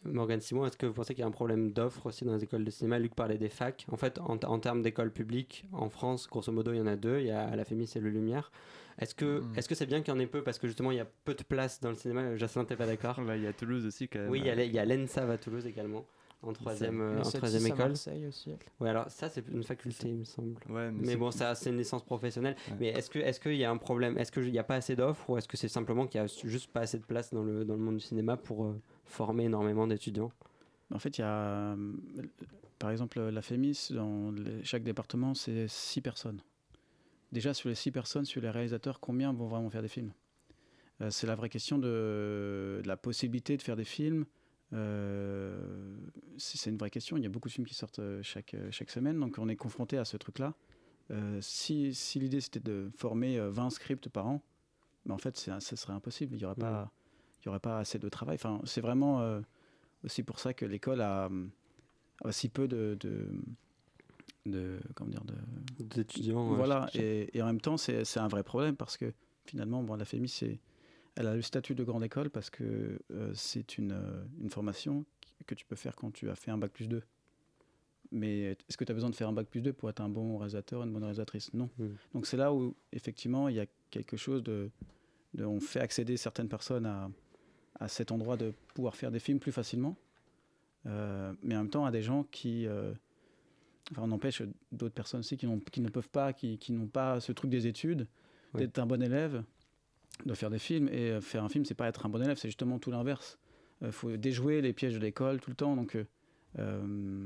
[0.04, 2.44] Morgan Simon, est-ce que vous pensez qu'il y a un problème d'offre aussi dans les
[2.44, 3.00] écoles de cinéma?
[3.00, 3.86] Luc parlait des facs.
[3.92, 7.20] En fait, en, termes d'écoles publiques, en France, grosso modo, il y en a deux.
[7.20, 8.52] Il y a la Fémis et le Lumière.
[9.00, 9.54] Est-ce que mm.
[9.56, 10.44] est-ce que c'est bien qu'il y en ait peu?
[10.44, 12.88] Parce que justement il y a peu de place dans le cinéma Jacinthe, t'es pas
[12.88, 14.30] d'accord Il y a Toulouse aussi quand même.
[14.30, 16.06] Oui, il y a, l'ENSAV à Toulouse également
[16.44, 17.92] en troisième, euh, en troisième école.
[17.92, 18.52] aussi.
[18.80, 20.56] Ouais, alors ça c'est une faculté, il me semble.
[20.70, 22.56] Ouais, mais, bon, ça c'est une licence professionnelle.
[22.80, 24.18] Mais est-ce que est-ce qu'il y a un problème?
[24.18, 26.28] Est-ce qu'il n'y a pas assez d'offres ou est-ce que c'est simplement qu'il y a
[26.28, 29.46] juste pas assez de place dans le dans le monde du cinéma pour euh, former
[29.46, 30.32] énormément d'étudiants?
[30.94, 31.76] En fait, il y a,
[32.80, 36.42] par exemple, la FEMIS, dans chaque département, c'est six personnes.
[37.32, 40.14] Déjà, sur les six personnes, sur les réalisateurs, combien vont vraiment faire des films?
[41.02, 44.26] Euh, C'est la vraie question de, la possibilité de faire des films.
[44.74, 45.96] Euh,
[46.38, 47.18] c'est une vraie question.
[47.18, 49.56] Il y a beaucoup de films qui sortent euh, chaque, chaque semaine, donc on est
[49.56, 50.54] confronté à ce truc-là.
[51.42, 54.42] si, si l'idée c'était de former 20 scripts par an,
[55.06, 56.36] mais en fait, ce serait impossible.
[56.36, 56.92] Il n'y aurait, pas,
[57.42, 58.36] il y aurait pas assez de travail.
[58.36, 59.42] Enfin, c'est vraiment
[60.04, 61.30] aussi pour ça que l'école a,
[62.26, 62.98] aussi peu de,
[64.46, 65.24] de, comment dire
[65.80, 66.54] d'étudiants.
[66.56, 69.14] Voilà, et, et, en même temps, c'est un vrai problème parce que
[69.46, 70.60] finalement, bon, la FEMI, c'est
[71.18, 75.04] elle a le statut de grande école parce que euh, c'est une, euh, une, formation
[75.48, 77.02] que tu peux faire quand tu as fait un bac plus 2.
[78.12, 80.10] Mais est-ce que tu as besoin de faire un bac plus 2 pour être un
[80.10, 81.54] bon réalisateur, une bonne réalisatrice?
[81.54, 81.70] Non.
[81.78, 81.96] Hmm.
[82.14, 84.70] Donc c'est là où, effectivement, il y a quelque chose de,
[85.34, 87.10] de, On fait accéder certaines personnes à,
[87.80, 89.98] à cet endroit de pouvoir faire des films plus facilement,
[90.86, 92.94] euh, mais en même temps à des gens qui, euh,
[93.92, 97.20] enfin on empêche d'autres personnes aussi qui, qui, ne peuvent pas, qui, qui n'ont pas
[97.20, 98.08] ce truc des études,
[98.54, 99.44] d'être un bon élève,
[100.26, 102.38] de faire des films, et euh, faire un film c'est pas être un bon élève,
[102.38, 103.40] c'est justement tout l'inverse.
[103.82, 105.98] Il faut déjouer les pièges de l'école tout le temps, donc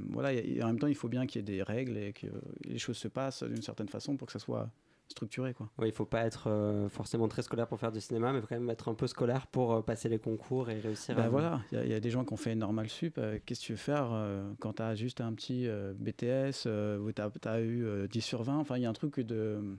[0.09, 2.27] voilà, et en même temps il faut bien qu'il y ait des règles et que
[2.65, 4.69] les choses se passent d'une certaine façon pour que ça soit
[5.11, 5.53] structuré.
[5.53, 5.69] Quoi.
[5.77, 8.41] Oui, il faut pas être euh, forcément très scolaire pour faire du cinéma, mais il
[8.41, 11.29] faut quand même être un peu scolaire pour euh, passer les concours et réussir ben
[11.29, 13.17] Voilà, il y, a des gens qui ont fait une normale sup.
[13.17, 14.11] Euh, qu'est-ce que tu veux faire
[14.59, 15.67] quand tu as juste un petit
[15.99, 19.77] BTS tu as, eu 10 sur 20 Enfin, il y a un truc de.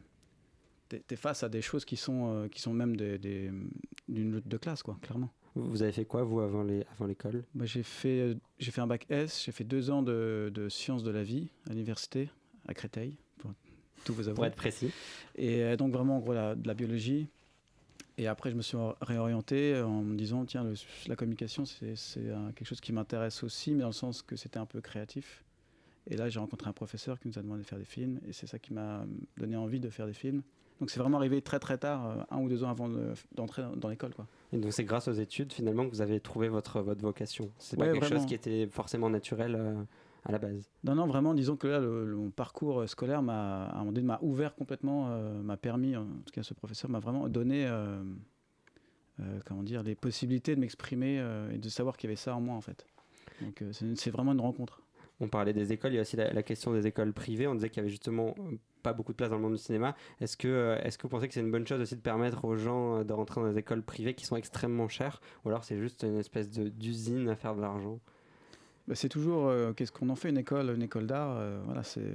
[1.01, 3.51] Tu es face à des choses qui sont, qui sont même d'une des,
[4.09, 5.31] lutte de classe, quoi, clairement.
[5.55, 9.07] Vous avez fait quoi, vous, avant l'école avant bah, J'ai fait, j'ai fait un bac
[9.11, 12.31] S, j'ai fait deux ans de, de sciences de la vie à l'université,
[12.67, 13.19] à Créteil
[14.05, 14.91] tous vos Pour être précis.
[15.37, 17.29] Et euh, donc vraiment en gros la, de la biologie.
[18.19, 20.71] Et après, je me suis réorienté en me disant, tiens,
[21.07, 21.95] la communication, c'est
[22.55, 25.43] quelque chose qui m'intéresse aussi, mais dans le sens que c'était un peu créatif.
[26.07, 28.35] Et là, j'ai rencontré un professeur qui nous a demandé de faire des films, et
[28.35, 29.07] c'est ça qui m'a
[29.39, 30.43] donné envie de faire des films.
[30.83, 32.91] Donc c'est vraiment arrivé très très tard, euh, un ou deux ans avant
[33.35, 34.13] d'entrer dans l'école.
[34.15, 34.27] Quoi.
[34.53, 37.51] Et donc c'est grâce aux études finalement que vous avez trouvé votre, votre vocation.
[37.59, 39.83] C'est pas quelque chose qui était forcément naturel euh,
[40.25, 40.71] à la base.
[40.85, 43.85] Non, non, vraiment, disons que là, le, mon parcours scolaire m'a,
[44.23, 48.03] ouvert complètement, euh, m'a permis, en tout cas, ce professeur m'a vraiment donné, euh,
[49.21, 52.41] euh, comment dire, les possibilités de m'exprimer et de savoir qu'il y avait ça en
[52.41, 52.87] moi, en fait.
[53.41, 54.83] Donc, c'est, vraiment une rencontre.
[55.21, 57.47] On parlait des écoles, il y a aussi la, question des écoles privées.
[57.47, 58.35] On disait qu'il y avait justement
[58.83, 59.95] pas beaucoup de place dans le monde du cinéma.
[60.21, 62.57] Est-ce que, est-ce que vous pensez que c'est une bonne chose aussi de permettre aux
[62.57, 66.03] gens de rentrer dans des écoles privées qui sont extrêmement chères Ou alors c'est juste
[66.03, 68.01] une espèce d'usine à faire de l'argent?
[68.89, 70.31] Bah, c'est toujours euh, qu'est-ce qu'on en fait?
[70.31, 71.37] Une école, une école d'art.
[71.37, 72.15] Euh, voilà, c'est.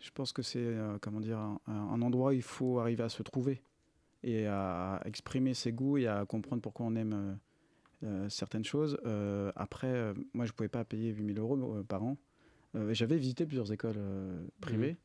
[0.00, 3.22] Je pense que c'est euh, comment dire un, endroit où il faut arriver à se
[3.22, 3.62] trouver
[4.22, 7.38] et à exprimer ses goûts et à comprendre pourquoi on aime
[8.28, 8.98] certaines choses.
[9.56, 12.16] après, moi, je pouvais pas payer 8000 euros par an.
[12.90, 13.98] J'avais visité plusieurs écoles
[14.60, 14.96] privées, mmh.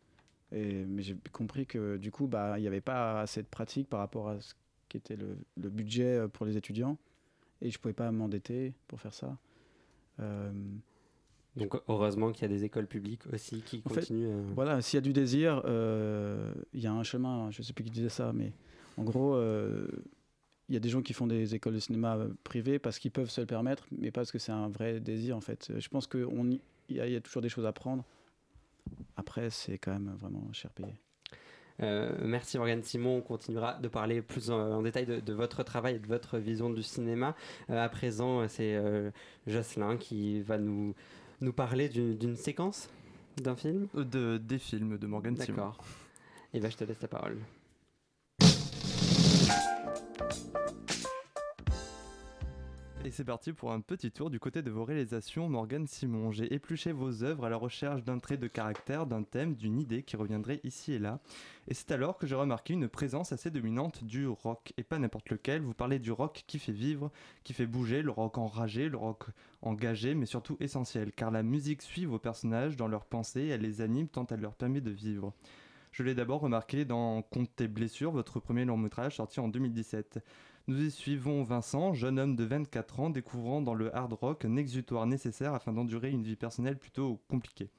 [0.56, 3.90] Et, mais j'ai compris que du coup, bah, il n'y avait pas assez de pratique
[3.90, 4.54] par rapport à ce
[4.90, 6.98] qui était le, le budget pour les étudiants,
[7.62, 9.38] et je pouvais pas m'endetter pour faire ça.
[10.20, 10.52] Euh,
[11.56, 14.30] Donc heureusement qu'il y a des écoles publiques aussi qui continuent.
[14.30, 14.44] Euh.
[14.56, 17.52] Voilà, s'il y a du désir, euh, il y a un chemin.
[17.52, 18.54] Je ne sais plus qui disait ça, mais
[18.98, 19.38] en gros,
[20.68, 23.30] il y a des gens qui font des écoles de cinéma privées parce qu'ils peuvent
[23.30, 25.72] se le permettre, mais pas parce que c'est un vrai désir en fait.
[25.78, 28.04] Je pense qu'il y, y, a toujours des choses à prendre.
[29.18, 30.94] Après, c'est quand même vraiment cher payé.
[31.82, 33.18] Euh, merci Morgane Simon.
[33.18, 36.84] On continuera de parler plus en, détail de, votre travail et de votre vision du
[36.84, 37.36] cinéma.
[37.70, 39.12] Euh, à présent, c'est euh,
[39.48, 40.96] Jocelyn qui va nous,
[41.42, 42.90] nous parler d'une séquence
[43.42, 45.58] d'un film de, Des films de Morgane Simon.
[45.58, 45.84] D'accord.
[46.54, 47.38] Et bien, je te laisse la parole.
[53.06, 56.32] Et c'est parti pour un petit tour du côté de vos réalisations, Morgane Simon.
[56.32, 60.02] J'ai épluché vos œuvres à la recherche d'un trait de caractère, d'un thème, d'une idée
[60.02, 61.20] qui reviendrait ici et là.
[61.68, 65.30] Et c'est alors que j'ai remarqué une présence assez dominante du rock, et pas n'importe
[65.30, 65.62] lequel.
[65.62, 67.12] Vous parlez du rock qui fait vivre,
[67.44, 69.26] qui fait bouger, le rock enragé, le rock
[69.62, 73.82] engagé, mais surtout essentiel, car la musique suit vos personnages dans leurs pensées, elle les
[73.82, 75.32] anime tant elle leur permet de vivre.
[75.92, 80.22] Je l'ai d'abord remarqué dans Compte tes blessures, votre premier long métrage sorti en 2017.
[80.68, 84.56] Nous y suivons Vincent, jeune homme de 24 ans, découvrant dans le hard rock un
[84.56, 87.70] exutoire nécessaire afin d'endurer une vie personnelle plutôt compliquée.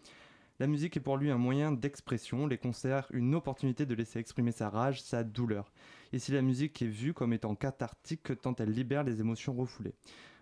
[0.61, 4.53] La musique est pour lui un moyen d'expression, les concerts une opportunité de laisser exprimer
[4.53, 5.73] sa rage, sa douleur.
[6.13, 9.95] Ici la musique est vue comme étant cathartique tant elle libère les émotions refoulées.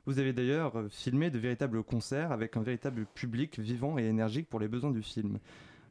[0.04, 4.60] Vous avez d'ailleurs filmé de véritables concerts avec un véritable public vivant et énergique pour
[4.60, 5.38] les besoins du film.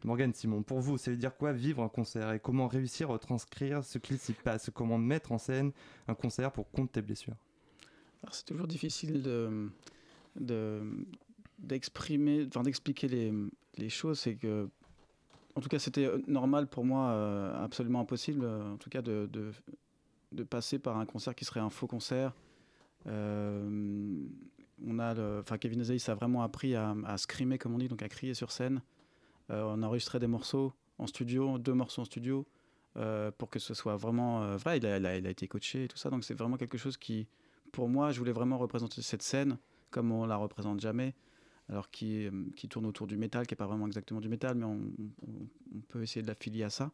[0.06, 3.14] Morgane Simon, pour vous, ça veut dire quoi vivre un concert et comment réussir à
[3.14, 5.72] retranscrire ce qu'il s'y passe Comment mettre en scène
[6.08, 7.36] un concert pour compter tes blessures?
[8.32, 10.82] C'est toujours difficile de,
[11.60, 13.08] d'exprimer, enfin d'expliquer
[13.78, 14.20] les, choses.
[14.20, 14.70] C'est que,
[15.56, 19.30] en tout cas, c'était normal pour moi, euh, absolument impossible, en tout cas, de,
[20.50, 22.34] passer par un concert qui serait un faux concert.
[23.08, 24.26] Euh,
[24.86, 28.02] on a, enfin, Kevin Azaïs a vraiment appris à, à scrimer, comme on dit, donc
[28.02, 28.82] à crier sur scène.
[29.54, 32.46] Euh, on a enregistré des morceaux en studio, deux morceaux en studio,
[32.98, 34.78] euh, pour que ce soit vraiment euh, vrai.
[34.78, 37.28] Il a, été coaché et tout ça, donc c'est vraiment quelque chose qui,
[37.72, 39.58] pour moi, je voulais vraiment représenter cette scène
[39.92, 41.14] comme on la représente jamais,
[41.70, 42.28] alors qui,
[42.68, 44.80] tourne autour du métal, qui n'est pas vraiment exactement du métal, mais on,
[45.88, 46.92] peut essayer de l'affilier à ça,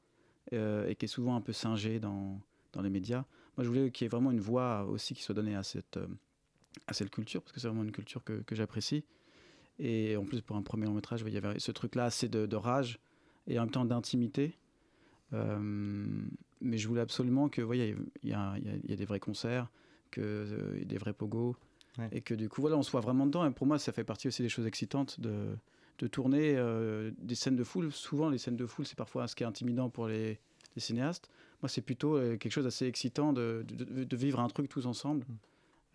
[0.52, 2.42] et qui est souvent un peu singé dans,
[2.82, 3.24] les médias.
[3.56, 5.98] Moi, je voulais qu'il y ait vraiment une voix aussi qui soit donnée à cette,
[7.10, 9.06] culture, parce que c'est vraiment une culture que j'apprécie.
[9.80, 12.56] Et en plus, pour un premier long métrage, il y avait ce truc-là assez de,
[12.56, 13.00] rage
[13.48, 14.58] et en même temps d'intimité.
[15.34, 15.58] Euh,
[16.62, 19.70] mais je voulais absolument que, voyez, il y, a, des vrais concerts,
[20.12, 21.56] que euh, des vrais pogos,
[22.12, 23.46] et que du coup, voilà, on soit vraiment dedans.
[23.46, 25.48] Et pour moi, ça fait partie aussi des choses excitantes de,
[26.00, 27.92] de tourner euh, des scènes de foule.
[27.92, 30.40] Souvent, les scènes de foule, c'est parfois ce qui est intimidant pour les,
[30.78, 31.30] cinéastes.
[31.62, 35.26] Moi, c'est plutôt quelque chose d'assez excitant de, de, vivre un truc tous ensemble.
[35.28, 35.36] Mm.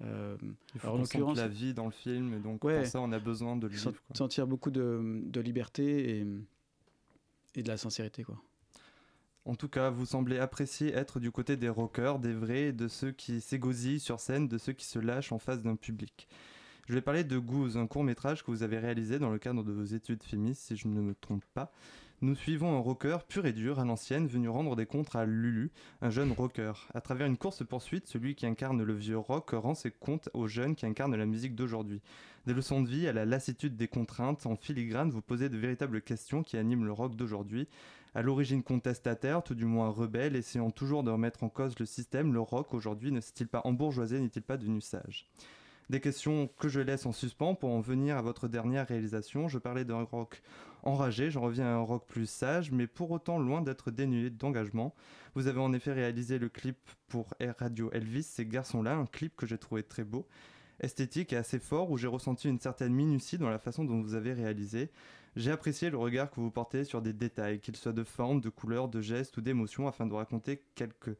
[0.02, 0.36] Euh,
[0.74, 3.56] Il faut alors, la vie dans le film, et donc pour ça, on a besoin
[3.56, 3.92] de vivre.
[4.14, 6.26] Sentir beaucoup de, de liberté et,
[7.54, 8.24] et, de la sincérité.
[8.24, 8.40] Quoi.
[9.44, 13.12] En tout cas, vous semblez apprécier être du côté des rockers, des vrais, de ceux
[13.12, 16.28] qui s'égosillent sur scène, de ceux qui se lâchent en face d'un public.
[16.88, 19.62] Je vais parler de Goose, un court métrage que vous avez réalisé dans le cadre
[19.62, 21.72] de vos études FEMIS, si je ne me trompe pas.
[22.24, 25.70] Nous suivons un rocker pur et dur à l'ancienne venu rendre des comptes à Lulu,
[26.00, 26.72] un jeune rocker.
[26.94, 30.74] À travers une course-poursuite, celui qui incarne le vieux rock rend ses comptes aux jeunes
[30.74, 32.00] qui incarnent la musique d'aujourd'hui.
[32.46, 36.00] Des leçons de vie à la lassitude des contraintes, en filigrane, vous posez de véritables
[36.00, 37.68] questions qui animent le rock d'aujourd'hui.
[38.14, 42.32] À l'origine contestataire, tout du moins rebelle, essayant toujours de remettre en cause le système,
[42.32, 45.28] le rock aujourd'hui ne s'est-il pas embourgeoisé, n'est-il pas devenu sage?
[45.90, 49.48] Des questions que je laisse en suspens pour en venir à votre dernière réalisation.
[49.48, 50.42] Je parlais d'un rock
[50.84, 54.94] enragé, j'en reviens à un rock plus sage, mais pour autant loin d'être dénué d'engagement.
[55.34, 59.46] Vous avez en effet réalisé le clip pour Radio Elvis, ces garçons-là, un clip que
[59.46, 60.26] j'ai trouvé très beau,
[60.80, 64.14] esthétique et assez fort, où j'ai ressenti une certaine minutie dans la façon dont vous
[64.14, 64.90] avez réalisé.
[65.36, 68.50] J'ai apprécié le regard que vous portez sur des détails, qu'ils soient de forme, de
[68.50, 71.16] couleur, de gestes ou d'émotion, afin de raconter quelque,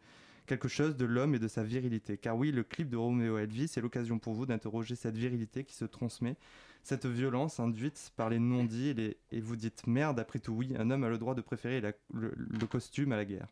[0.46, 2.16] quelque chose de l'homme et de sa virilité.
[2.16, 5.74] Car oui, le clip de Romeo Elvis est l'occasion pour vous d'interroger cette virilité qui
[5.74, 6.36] se transmet
[6.84, 10.90] cette violence induite par les non-dits et, et, vous dites merde, après tout, oui, un
[10.90, 11.80] homme a le droit de préférer
[12.12, 13.48] le, costume à la guerre.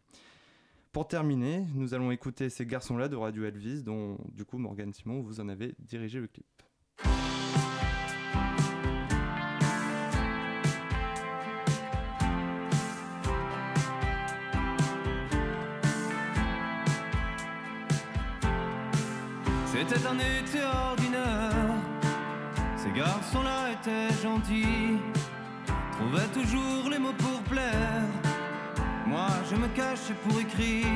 [0.92, 5.22] Pour terminer, nous allons écouter ces garçons-là de Radio Elvis, dont du coup Morgan Simon,
[5.22, 6.44] vous en avez dirigé le clip.
[19.72, 20.60] C'était un été
[22.92, 24.98] ces garçons-là étaient gentils,
[25.92, 28.02] trouvaient toujours les mots pour plaire.
[29.06, 30.86] Moi, je me cachais pour écrire.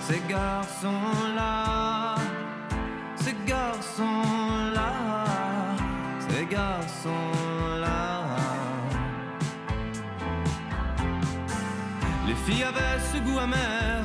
[0.00, 2.16] Ces garçons-là,
[3.16, 4.92] ces garçons-là,
[6.28, 8.20] ces garçons-là.
[12.26, 14.04] Les filles avaient ce goût amer,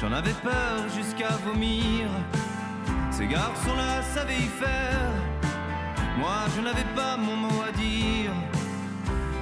[0.00, 2.08] j'en avais peur jusqu'à vomir.
[3.18, 5.10] Ces garçons-là savaient y faire.
[6.20, 8.30] Moi, je n'avais pas mon mot à dire.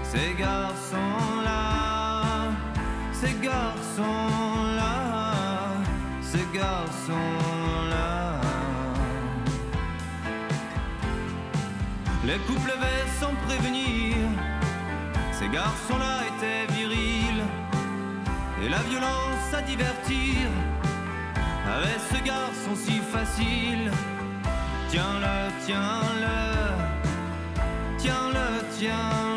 [0.02, 1.62] Ces garçons-là,
[3.12, 4.94] ces garçons-là,
[6.22, 8.40] ces garçons-là.
[12.24, 14.16] Les couples levaient sans prévenir.
[15.32, 17.44] Ces garçons-là étaient virils.
[18.64, 20.48] Et la violence à divertir
[21.68, 23.90] avec ce garçon si facile.
[24.88, 26.36] Tiens-le, tiens-le.
[27.98, 29.35] Tiens-le, tiens-le.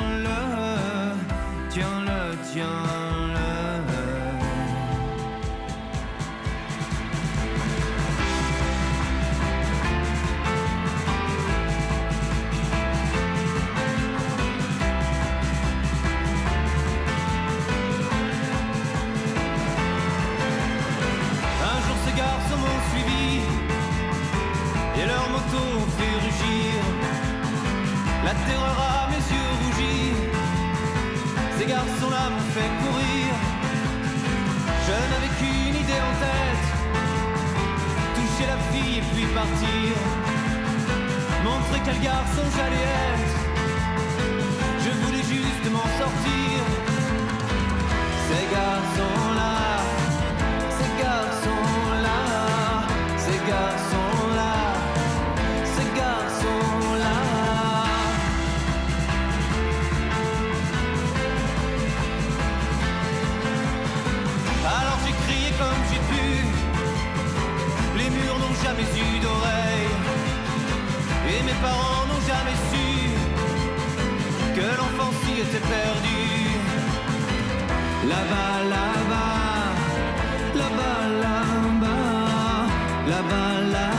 [28.30, 30.14] La terreur à mes yeux rougis.
[31.58, 33.28] Ces garçons-là m'ont fait courir.
[34.86, 36.66] Je n'avais qu'une idée en tête
[38.16, 39.90] toucher la fille et puis partir.
[41.44, 43.38] Montrer quel garçon j'allais être.
[44.84, 46.49] Je voulais juste m'en sortir.
[71.62, 72.88] Parents n'ont jamais su
[74.56, 76.22] que l'enfant s'y était perdu.
[78.12, 79.40] Là-bas, là-bas.
[80.60, 82.00] Là-bas, là-bas,
[83.12, 83.99] là-bas, là-bas,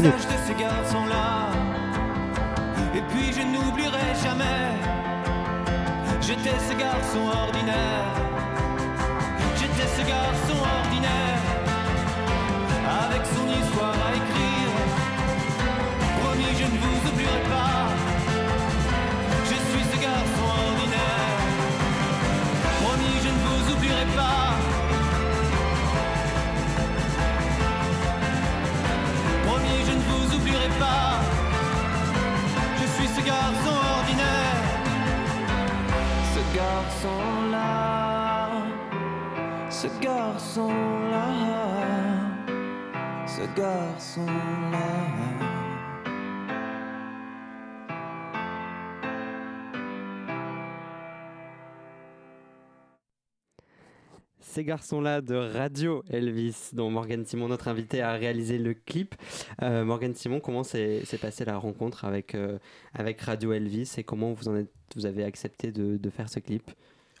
[0.00, 0.28] le Une visage minute.
[0.28, 1.48] de ces garçons-là.
[2.94, 4.72] Et puis je n'oublierai jamais
[6.20, 8.04] J'étais ce garçon ordinaire.
[9.58, 11.42] J'étais ce garçon ordinaire.
[13.04, 14.35] Avec son histoire à écrire.
[44.16, 44.24] Ces
[54.64, 59.14] garçons-là de Radio Elvis, dont Morgan Simon, notre invité, a réalisé le clip.
[59.60, 62.58] Euh, Morgan Simon, comment s'est passée la rencontre avec, euh,
[62.94, 66.70] avec Radio Elvis et comment vous, avez accepté de, faire ce clip?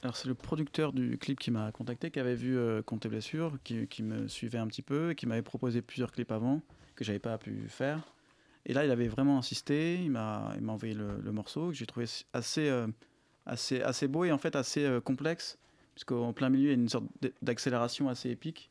[0.02, 3.10] Alors c'est le producteur du clip qui m'a contacté, qui avait vu euh, Compte et
[3.10, 6.62] blessure, qui me suivait un petit peu, et qui m'avait proposé plusieurs clips avant
[6.96, 8.12] que j'avais pas pu faire.
[8.66, 10.02] Et là, il avait vraiment insisté.
[10.02, 12.88] Il m'a, envoyé le, morceau que j'ai trouvé assez, euh,
[13.46, 15.58] assez, assez beau et en fait assez euh, complexe,
[15.94, 17.06] puisqu'en plein milieu, il y a une sorte
[17.42, 18.70] d'accélération assez épique.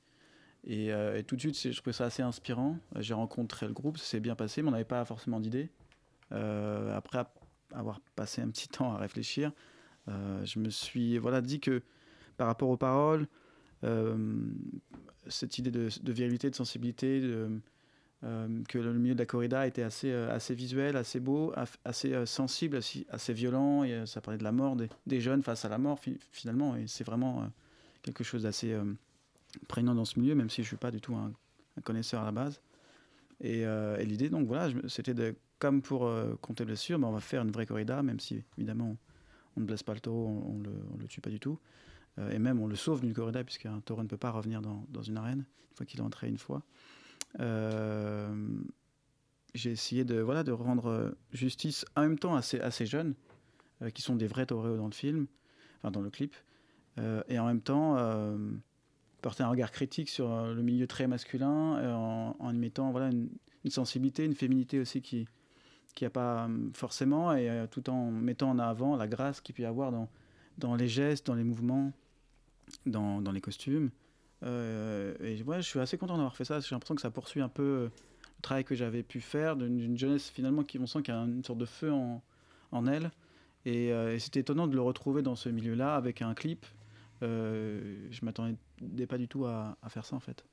[0.65, 2.77] Et, euh, tout de suite, je trouvais ça assez inspirant.
[2.99, 5.69] J'ai rencontré le groupe, ça s'est bien passé, mais on n'avait pas forcément d'idée.
[6.31, 7.39] Euh, après ap-
[7.71, 9.51] avoir passé un petit temps à réfléchir,
[10.07, 11.81] je me suis voilà, dit que
[12.37, 13.27] par rapport aux paroles,
[15.27, 17.21] cette idée de, de virilité, de sensibilité,
[18.67, 21.53] que le milieu de la corrida était assez, euh, assez visuel, assez beau,
[21.83, 23.83] assez euh, sensible, assez, violent.
[23.83, 26.75] Et, euh, ça parlait de la mort des, jeunes face à la mort, fi- finalement.
[26.75, 27.45] Et c'est vraiment euh,
[28.01, 28.83] quelque chose d'assez euh,
[29.67, 31.31] prégnant dans ce milieu, même si je ne suis pas du tout un,
[31.83, 32.61] connaisseur à la base.
[33.41, 37.41] Et, euh, l'idée, donc voilà, c'était comme pour euh, compter blessure, ben, on va faire
[37.41, 38.97] une vraie corrida, même si évidemment
[39.57, 41.59] on ne blesse pas le taureau, on, on le, tue pas du tout.
[42.17, 45.01] Euh, et même on le sauve d'une corrida, puisqu'un taureau ne peut pas revenir dans
[45.03, 46.63] une arène, une fois qu'il est entré une fois.
[47.39, 48.33] Euh,
[49.53, 52.85] j'ai essayé de, voilà, de rendre euh, justice en même temps à ces, à ces
[52.85, 53.15] jeunes,
[53.81, 55.27] euh, qui sont des vrais taureaux dans le film,
[55.77, 56.35] enfin dans le clip,
[57.27, 57.97] et en même temps
[59.21, 61.93] porter un regard critique sur le milieu très masculin,
[62.39, 63.27] en, y mettant voilà, une,
[63.65, 65.27] une sensibilité, une féminité aussi qui
[65.93, 69.65] qui a pas forcément, et tout en mettant en avant la grâce qu'il peut y
[69.65, 70.09] avoir dans,
[70.57, 71.91] dans les gestes, dans les mouvements,
[72.85, 73.89] dans, dans les costumes.
[74.43, 76.59] Euh, et je suis assez content d'avoir fait ça.
[76.59, 77.83] J'ai l'impression que ça poursuit un peu euh,
[78.37, 81.21] le travail que j'avais pu faire d'une jeunesse finalement qui, on sent qu'il y a
[81.21, 82.21] une sorte de feu en,
[82.71, 83.11] en elle.
[83.65, 86.65] Et, euh, et c'était étonnant de le retrouver dans ce milieu-là avec un clip.
[87.21, 90.45] Je m'attendais pas du tout à, à faire ça en fait.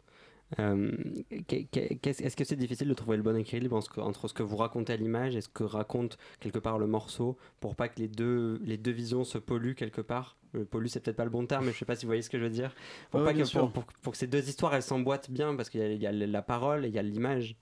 [0.58, 4.96] Est-ce que c'est difficile de trouver le bon équilibre entre ce que vous racontez à
[4.96, 8.76] l'image et ce que raconte quelque part le morceau pour pas que les deux, les
[8.76, 10.36] deux visions se polluent quelque part?
[10.52, 12.20] Le pollue c'est peut-être pas le bon terme mais je sais pas si vous voyez
[12.20, 12.74] ce que je veux dire.
[13.10, 13.66] Pour, pas que,
[14.02, 16.88] pour, que ces deux histoires elles s'emboîtent bien parce qu'il y, a la parole et
[16.88, 17.56] il y a l'image.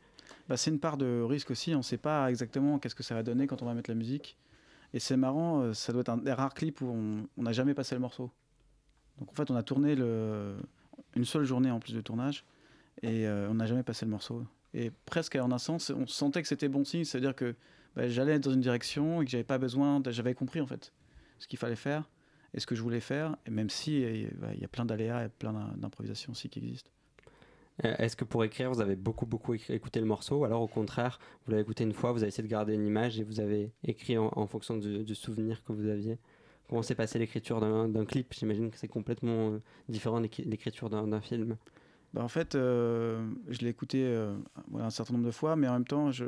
[0.48, 3.14] Bah, c'est une part de risque aussi on ne sait pas exactement qu'est-ce que ça
[3.14, 4.36] va donner quand on va mettre la musique.
[4.92, 6.88] Et c'est marrant euh, ça doit être un des rares clips où
[7.36, 8.32] on n'a jamais passé le morceau.
[9.20, 10.56] Donc en fait on a tourné le,
[11.14, 12.44] une seule journée en plus de tournage
[13.02, 14.44] et euh, on n'a jamais passé le morceau.
[14.74, 17.54] Et presque en un sens, on sentait que c'était bon signe, c'est-à-dire que
[17.96, 20.92] bah, j'allais dans une direction et que j'avais pas besoin, j'avais compris en fait
[21.38, 22.08] ce qu'il fallait faire
[22.54, 25.24] et ce que je voulais faire, et même si bah, il y a plein d'aléas
[25.24, 26.90] et plein d'improvisations aussi qui existent.
[27.84, 30.66] Euh, est-ce que pour écrire, vous avez beaucoup, beaucoup écouté le morceau ou alors au
[30.66, 33.40] contraire, vous l'avez écouté une fois, vous avez essayé de garder une image et vous
[33.40, 36.18] avez écrit en, fonction du, souvenir que vous aviez?
[36.68, 38.32] Comment s'est passé l'écriture d'un clip?
[38.32, 41.56] J'imagine que c'est complètement euh, différent de l'écriture d'un film.
[42.12, 44.34] Bah en fait, euh, je l'ai écouté euh,
[44.76, 46.24] un certain nombre de fois, mais en même temps, je,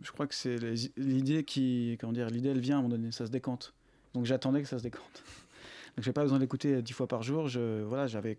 [0.00, 0.56] je crois que c'est
[0.96, 3.74] l'idée qui, comment dire, l'idée elle vient à un moment donné, ça se décante.
[4.14, 5.22] Donc j'attendais que ça se décante.
[5.96, 7.48] Donc j'ai pas besoin de l'écouter dix fois par jour.
[7.48, 8.38] Je, voilà, j'avais,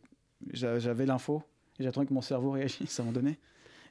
[0.52, 1.44] j'avais l'info
[1.80, 3.38] et j'attendais que mon cerveau réagisse à un moment donné.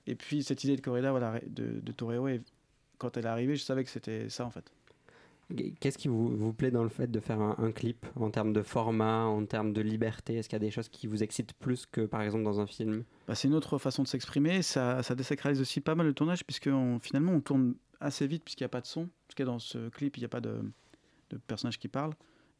[0.08, 2.28] Et puis cette idée de corrida, voilà, de, de Toreo,
[2.98, 4.72] quand elle est arrivée, je savais que c'était ça en fait.
[5.78, 8.62] Qu'est-ce qui vous, vous, plaît dans le fait de faire un, clip en termes de
[8.62, 10.34] format, en termes de liberté?
[10.34, 12.66] Est-ce qu'il y a des choses qui vous excitent plus que par exemple dans un
[12.66, 13.04] film?
[13.28, 14.62] Bah, C'est une autre façon de s'exprimer.
[14.62, 16.68] Ça, ça désacralise aussi pas mal le tournage puisque
[17.00, 19.08] finalement on tourne assez vite puisqu'il n'y a pas de son.
[19.28, 20.62] Parce que dans ce clip il n'y a pas de,
[21.30, 22.14] de, personnage qui parle.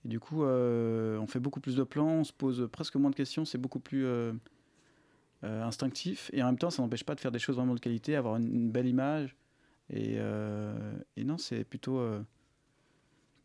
[0.05, 3.11] Et du coup euh, on fait beaucoup plus de plans, on se pose presque moins
[3.11, 4.32] de questions, c'est beaucoup plus euh,
[5.43, 6.30] euh, instinctif.
[6.32, 8.37] Et en même temps ça n'empêche pas de faire des choses vraiment de qualité, avoir
[8.37, 9.34] une, belle image.
[9.91, 10.18] Et,
[11.16, 12.01] et non, c'est plutôt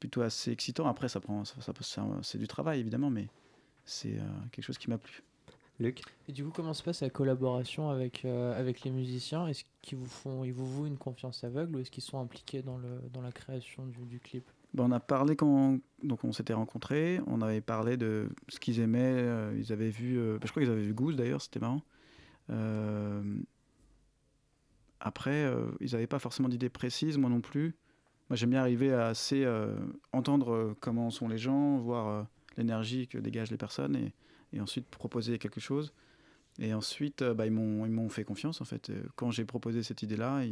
[0.02, 0.88] plutôt assez excitant.
[0.88, 1.56] Après, ça prend, ça,
[2.24, 3.30] c'est du travail évidemment, mais
[3.86, 5.24] c'est euh, quelque chose qui m'a plu.
[5.80, 9.48] Luc Et du coup, comment se passe la collaboration avec, euh, avec les musiciens?
[9.48, 12.62] Est-ce qu'ils vous font, ils vous vouent une confiance aveugle ou est-ce qu'ils sont impliqués
[12.62, 14.44] dans, le, dans la création du, du clip?
[14.74, 18.80] Ben, On a parlé quand donc on s'était rencontrés, on avait parlé de ce qu'ils
[18.80, 21.82] aimaient, euh, ils avaient vu, ben, je crois qu'ils avaient vu Goose d'ailleurs, c'était marrant.
[25.00, 25.48] après,
[25.80, 27.76] ils n'avaient pas forcément d'idées précises, moi non plus.
[28.32, 29.76] Moi, j'aime bien arriver à assez euh,
[30.14, 32.24] entendre euh, comment sont les gens, voir euh,
[32.56, 33.98] l'énergie que dégagent les personnes
[34.54, 35.94] et, ensuite proposer quelque chose.
[36.58, 38.90] Et ensuite, bah, ils m'ont fait confiance en fait.
[39.18, 40.46] Quand j'ai proposé cette idée-là,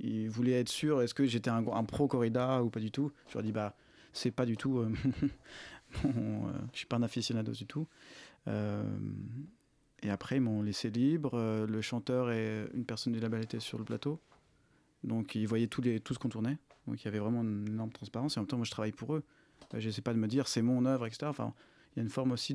[0.00, 3.12] ils, voulaient être sûrs est-ce que j'étais un, pro corrida ou pas du tout?
[3.28, 3.76] Je leur dit bah
[4.12, 4.84] c'est pas du tout.
[6.02, 7.86] bon, je suis pas un aficionado du tout.
[8.48, 11.38] et après, ils m'ont laissé libre.
[11.64, 14.20] le chanteur et une personne du label étaient sur le plateau.
[15.04, 16.58] Donc ils voyaient tout, tout ce qu'on tournait.
[16.86, 18.36] Donc il y avait vraiment une énorme transparence.
[18.36, 19.24] Et en même temps, moi, je travaille pour eux.
[19.74, 21.26] Euh, je n'essaie pas de me dire c'est mon œuvre, etc.
[21.26, 21.54] Enfin,
[21.92, 22.54] il y a une forme aussi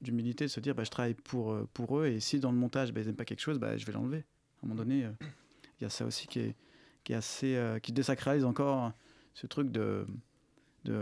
[0.00, 2.06] d'humilité de, se dire bah, je travaille pour, euh, pour eux.
[2.06, 4.18] Et si dans le montage, bah, ils n'aiment pas quelque chose, bah, je vais l'enlever.
[4.18, 5.12] À un moment donné, euh,
[5.80, 7.58] il y a ça aussi qui est, assez.
[7.82, 8.92] qui désacralise encore
[9.34, 10.06] ce truc de,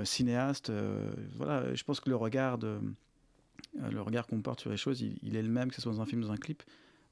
[0.05, 0.73] cinéaste.
[1.37, 5.43] voilà, je pense que le regard, le regard qu'on porte sur les choses, il, est
[5.43, 6.63] le même, que ce soit dans un film dans un clip.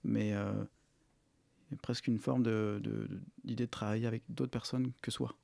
[0.05, 3.09] Mais il y a presque une forme de, de,
[3.45, 5.37] de travailler avec d'autres personnes que soi.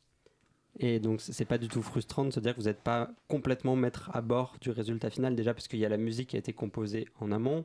[0.80, 3.76] Et donc, c'est pas du tout frustrant de se dire que vous n'êtes pas complètement
[3.76, 6.38] maître à bord du résultat final, déjà parce qu'il y a la musique qui a
[6.38, 7.64] été composée en amont.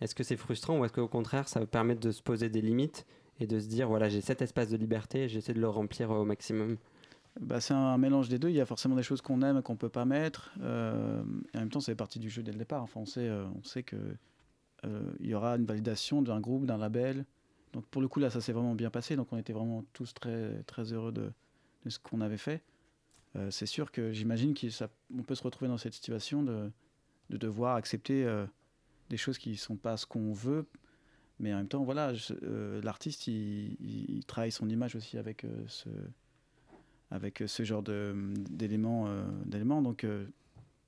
[0.00, 2.60] Est-ce que c'est frustrant ou est-ce qu'au contraire, ça vous permet de se poser des
[2.60, 3.06] limites
[3.38, 6.24] et de se dire, voilà, j'ai cet espace de liberté j'essaie de le remplir au
[6.24, 6.76] maximum?
[7.40, 8.48] Bah, C'est un mélange des deux.
[8.48, 10.52] Il y a forcément des choses qu'on aime qu'on ne peut pas mettre.
[10.60, 11.22] Euh,
[11.54, 12.82] et en même temps, c'est partie du jeu dès le départ.
[12.82, 13.98] Enfin, on sait, euh, sait qu'il
[14.84, 17.24] euh, y aura une validation d'un groupe, d'un label.
[17.72, 19.16] Donc pour le coup, là, ça s'est vraiment bien passé.
[19.16, 21.32] Donc on était vraiment tous très, très heureux de,
[21.84, 22.62] de ce qu'on avait fait.
[23.36, 26.70] Euh, c'est sûr que j'imagine qu'on peut se retrouver dans cette situation de,
[27.30, 28.46] de devoir accepter euh,
[29.08, 30.66] des choses qui ne sont pas ce qu'on veut.
[31.38, 32.12] Mais en même temps, voilà,
[32.42, 35.88] euh, l'artiste, il, il, travaille son image aussi avec, ce,
[37.10, 39.08] avec ce genre d'éléments.
[39.46, 39.80] d'éléments.
[39.80, 40.06] Donc,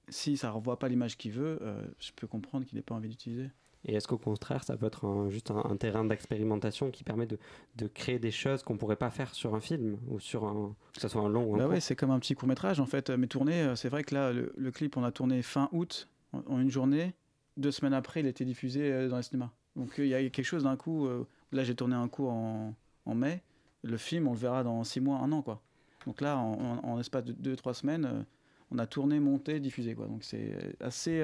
[0.08, 1.58] si ça ne renvoie pas l'image qu'il veut,
[1.98, 3.48] je peux comprendre qu'il n'ait pas envie d'utiliser.
[3.84, 7.38] Et est-ce qu'au contraire, ça peut être juste un, terrain d'expérimentation qui permet de,
[7.76, 10.74] de créer des choses qu'on ne pourrait pas faire sur un film ou sur un,
[10.94, 12.78] que ce soit un long ou un bah ouais, c'est comme un petit court métrage
[12.78, 13.10] en fait.
[13.10, 16.60] Mais tourné, euh, c'est vrai que là, le, clip, on a tourné fin août en,
[16.60, 17.14] une journée.
[17.56, 19.50] Deux semaines après, il a été diffusé euh, dans les cinémas.
[19.74, 21.06] Donc il y a quelque chose d'un coup.
[21.06, 22.74] Euh, là, j'ai tourné un coup en,
[23.04, 23.42] en, mai.
[23.82, 25.60] Le film, on le verra dans six mois, un an quoi.
[26.06, 28.24] Donc là, en, en, espace de deux, trois semaines,
[28.70, 30.06] on a tourné, monté, diffusé quoi.
[30.06, 31.20] Donc c'est assez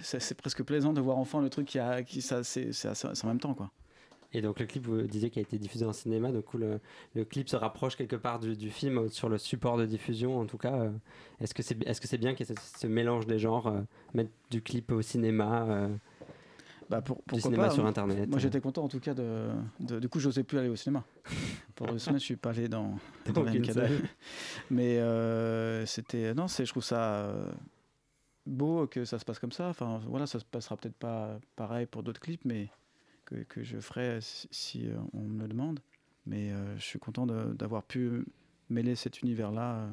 [0.00, 2.70] c'est presque plaisant de voir enfin le truc qui a qui ça c'est
[3.24, 3.70] en même temps quoi
[4.32, 6.80] et donc le clip vous disiez qu'il a été diffusé en cinéma du coup le,
[7.14, 10.46] le clip se rapproche quelque part du, du, film sur le support de diffusion en
[10.46, 10.90] tout cas euh,
[11.40, 13.80] est-ce que c'est est-ce que c'est bien qu'il y ait ce, mélange des genres euh,
[14.12, 15.88] mettre du clip au cinéma euh?
[16.90, 19.48] Bah pour, du cinéma pas, sur moi- Internet Moi j'étais content en tout cas de,
[19.80, 21.02] de- du coup j'osais plus aller au cinéma.
[21.74, 22.98] Pour deux semaines je suis pas allé dans,
[23.32, 23.72] dans la Aucune MK2.
[23.72, 23.98] salle.
[24.70, 27.50] Mais euh, c'était non c'est je trouve ça euh,
[28.46, 29.68] beau que ça se passe comme ça.
[29.68, 32.68] Enfin voilà ça se passera peut-être pas pareil pour d'autres clips mais
[33.24, 35.80] que, que je ferai si, si, euh, on me le demande.
[36.26, 38.24] Mais euh, je suis content d'avoir pu
[38.70, 39.88] mêler cet univers là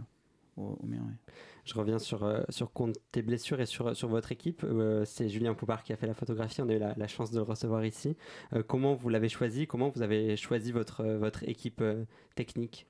[0.58, 1.00] au, au mien.
[1.00, 1.34] ouais.
[1.66, 4.64] Je reviens sur, euh, sur compte tes blessures et sur, sur votre équipe.
[4.64, 6.62] Euh, c'est Julien Poupard qui a fait la photographie.
[6.62, 8.16] On a eu la, la chance de le recevoir ici.
[8.54, 9.68] Euh, comment vous l'avez choisi?
[9.68, 12.88] Comment vous avez choisi votre, euh, votre équipe euh, technique?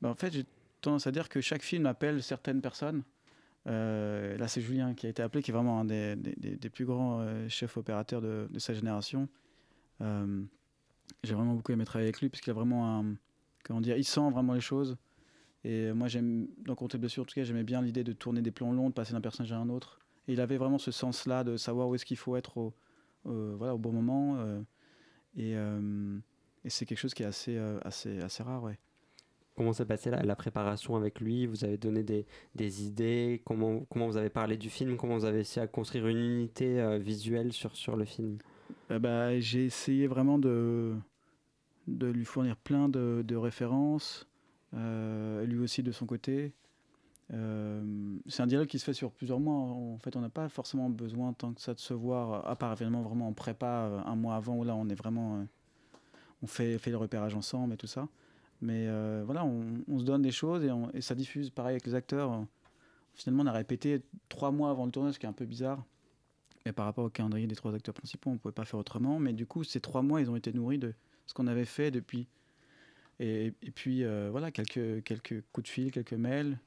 [0.00, 0.44] Bah, en fait, j'ai
[0.80, 3.02] tendance à dire que chaque film appelle certaines personnes.
[3.66, 6.16] Euh, là, c'est Julien qui a été appelé, qui est vraiment un des,
[6.72, 9.28] plus grands euh, chefs opérateurs de, sa génération.
[10.00, 10.42] Euh,
[11.22, 13.04] j'ai vraiment beaucoup aimé travailler avec lui parce qu'il a vraiment.
[13.64, 14.96] Comment dire Il sent vraiment les choses.
[15.64, 16.48] Et moi, j'aime.
[16.58, 18.94] Dans Compter Blessure, en tout cas, j'aimais bien l'idée de tourner des plans longs, de
[18.94, 20.00] passer d'un personnage à un autre.
[20.28, 22.74] Et il avait vraiment ce sens-là de savoir où est-ce qu'il faut être au,
[23.24, 24.38] voilà, au bon moment.
[25.36, 25.54] et
[26.66, 28.78] et c'est quelque chose qui est assez, assez, assez rare, ouais.
[29.56, 31.46] Comment s'est passée la, la préparation avec lui?
[31.46, 33.40] Vous avez donné des, idées?
[33.44, 34.96] Comment, vous avez parlé du film?
[34.96, 38.38] Comment vous avez essayé à construire une unité euh, visuelle sur, le film?
[38.90, 40.96] Euh, bah, j'ai essayé vraiment de,
[41.86, 44.26] lui fournir plein de, références,
[44.74, 46.52] euh, lui aussi de son côté.
[47.30, 49.54] C'est un dialogue qui se fait sur plusieurs mois.
[49.54, 52.72] En fait, on n'a pas forcément besoin tant que ça de se voir, à part
[52.72, 55.44] évidemment vraiment en prépa un mois avant où là on est vraiment,
[56.42, 58.08] on fait, fait le repérage ensemble et tout ça.
[58.64, 62.46] Mais euh, voilà, on, se donne des choses et, ça diffuse pareil avec les acteurs.
[63.12, 64.00] Finalement, on a répété
[64.30, 65.84] trois mois avant le tournage, ce qui est un peu bizarre.
[66.64, 69.18] Mais par rapport au calendrier des trois acteurs principaux, on ne pouvait pas faire autrement.
[69.18, 70.94] Mais du coup, ces trois mois, ils ont été nourris de
[71.26, 72.26] ce qu'on avait fait depuis.
[73.20, 76.58] Et, puis, euh, voilà, quelques, quelques coups de fil, quelques mails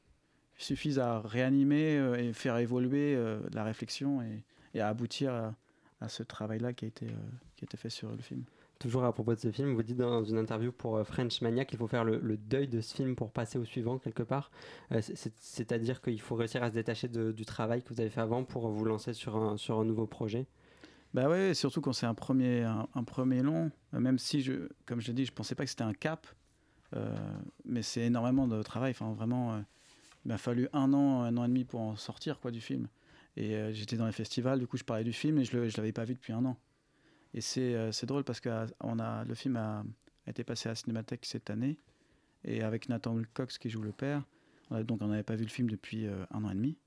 [0.59, 3.17] suffisent à réanimer euh, et faire évoluer
[3.51, 5.55] la réflexion et, à aboutir à,
[5.99, 8.43] à ce travail-là qui, a qui a été fait sur le film.
[8.79, 11.65] Toujours à propos de ce film, vous dites dans une interview pour euh, French Mania
[11.65, 14.51] qu'il faut faire le, deuil de ce film pour passer au suivant quelque part.
[14.91, 18.11] Euh, c'est- c'est- C'est-à-dire qu'il faut réussir à se détacher du travail que vous avez
[18.11, 20.45] fait avant pour vous lancer sur un, nouveau projet?
[21.13, 24.47] Bah ouais, surtout quand c'est un premier, un, premier long, euh, même si,
[24.85, 26.27] comme je l'ai dit, je pensais pas que c'était un cap,
[27.65, 28.91] mais c'est énormément de travail.
[28.91, 29.57] Enfin, vraiment,
[30.25, 32.87] il m'a fallu un an, un an et demi pour en sortir quoi, du film.
[33.35, 35.91] Et j'étais dans les festivals, du coup, je parlais du film et je ne l'avais
[35.91, 36.57] pas vu depuis un an.
[37.37, 39.83] Et c'est euh, c'est drôle parce que euh, on a, le film a,
[40.25, 41.77] été passé à la Cinémathèque cette année,
[42.43, 44.23] et avec Nathan Wilcox qui joue le père.
[44.71, 46.77] On donc, on n'avait pas vu le film depuis euh, un an et demi.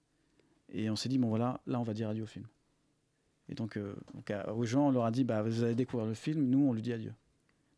[0.72, 2.46] Et on s'est dit, bon voilà, là, on va dire adieu au film.
[3.48, 3.78] Et donc,
[4.54, 6.82] aux gens, on leur a dit, bah, vous allez découvrir le film, nous, on lui
[6.82, 7.12] dit adieu.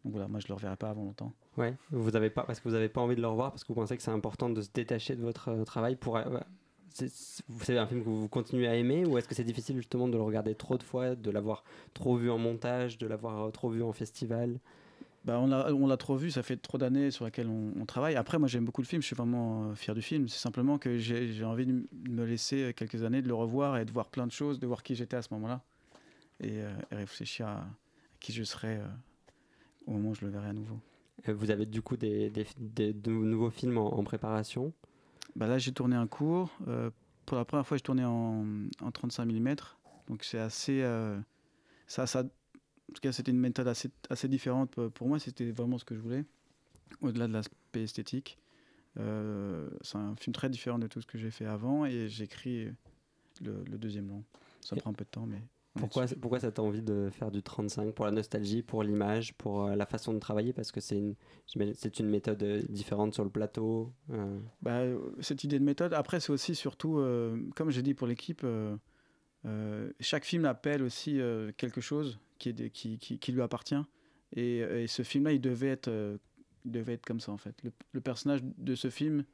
[0.05, 1.33] Donc voilà, moi, je ne le reverrai pas avant longtemps.
[1.57, 3.69] Ouais, vous avez pas parce que vous n'avez pas envie de le revoir parce que
[3.69, 6.19] vous pensez que c'est important de se détacher de votre travail pour.
[6.95, 10.17] C'est un film que vous continuez à aimer ou est-ce que c'est difficile justement de
[10.17, 11.65] le regarder trop de fois, de l'avoir
[11.95, 14.59] trop vu en montage, de l'avoir euh, trop vu en festival?
[15.25, 18.17] Bah, on l'a on trop vu, ça fait trop d'années sur lesquelles on, on travaille.
[18.17, 20.27] Après, moi, j'aime beaucoup le film, je suis vraiment euh, fier du film.
[20.29, 23.85] C'est simplement que j'ai envie de me laisser euh, quelques années, de le revoir et
[23.85, 25.63] de voir plein de choses, de voir qui j'étais à ce moment-là.
[26.41, 27.67] Et, euh, et réfléchir à,
[28.19, 28.87] qui je serais euh,
[29.87, 30.79] au moment où je le verrai à nouveau.
[31.27, 34.73] Vous avez du coup des, des- des- de nouveaux films en, en préparation?
[35.37, 36.51] Bah là, j'ai tourné un cours.
[36.69, 36.91] euh,
[37.27, 38.45] pour la première fois, j'ai tourné en,
[38.81, 39.55] en 35 mm.
[40.09, 40.83] Donc, c'est assez.
[40.83, 41.19] euh,
[41.87, 45.19] ça, ça, en tout cas, c'était une méthode assez, assez différente pour- moi.
[45.19, 46.25] C'était vraiment ce que je voulais,
[47.01, 48.39] au-delà de l'aspect esthétique.
[48.99, 52.67] Euh, c'est un film très différent de tout ce que j'ai fait avant et j'écris
[53.41, 54.23] le, le deuxième long.
[54.61, 55.43] Ça Et- prend un peu de temps, mais.
[55.75, 59.65] Pourquoi, pourquoi ça t'a envie de faire du 35 Pour la nostalgie, pour l'image, pour
[59.67, 60.53] euh, la façon de travailler?
[60.53, 61.15] Parce que c'est une,
[61.75, 63.93] c'est une méthode euh, différente sur le plateau.
[64.11, 64.39] euh.
[64.61, 64.83] Bah,
[65.21, 65.95] cette idée de méthode.
[65.95, 68.77] Après, c'est aussi surtout, euh, comme j'ai dit pour l'équipe, euh,
[70.01, 71.19] chaque film appelle aussi
[71.57, 73.81] quelque chose qui, est qui, qui, qui lui appartient.
[74.37, 75.91] Et, et ce film-là, il devait être,
[76.65, 77.55] il devait être comme ça en fait.
[77.65, 79.25] Le, le personnage de ce film,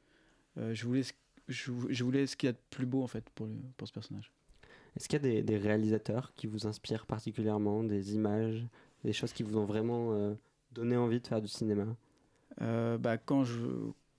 [0.57, 1.13] je voulais, ce-
[1.47, 3.53] je, vou- je voulais ce qu'il y a de plus beau en fait pour, le-
[3.77, 4.31] pour ce personnage.
[4.95, 8.65] Est-ce qu'il y a des, réalisateurs qui vous inspirent particulièrement, des images,
[9.03, 10.33] des choses qui vous ont vraiment euh,
[10.71, 11.85] donné envie de faire du cinéma?
[12.61, 13.59] Euh, bah, quand, je,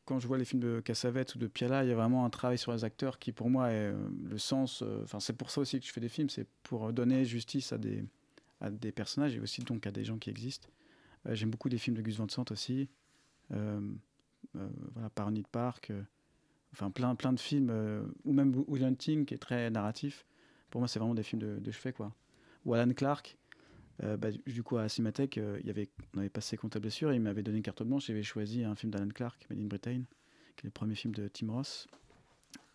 [0.04, 2.30] quand je vois les films de Cassavetes ou de Piala, il y a vraiment un
[2.30, 4.82] travail sur les acteurs qui, pour moi, est euh, le sens.
[5.02, 7.78] Enfin, c'est pour ça aussi que je fais des films, c'est pour donner justice à
[7.78, 8.04] des,
[8.60, 10.68] à des personnages et aussi donc à des gens qui existent.
[11.28, 12.88] J'aime beaucoup les films de Gus Van Sant aussi.
[13.50, 15.10] Voilà,
[15.52, 15.92] Park.
[16.72, 17.70] enfin, plein, plein de films.
[18.24, 20.24] ou même Hunting, qui est très narratif.
[20.70, 22.14] Pour moi, c'est vraiment des films de, de chevet, quoi.
[22.64, 23.36] Ou Alan Clark.
[24.02, 27.16] Euh, bah, du coup, à Cinémathèque, euh, avait, on avait passé Compte à blessure et
[27.16, 30.02] il m'avait donné une carte blanche j'avais choisi un film d'Alan Clark, Made in Britain,
[30.56, 31.86] qui est le premier film de Tim Ross.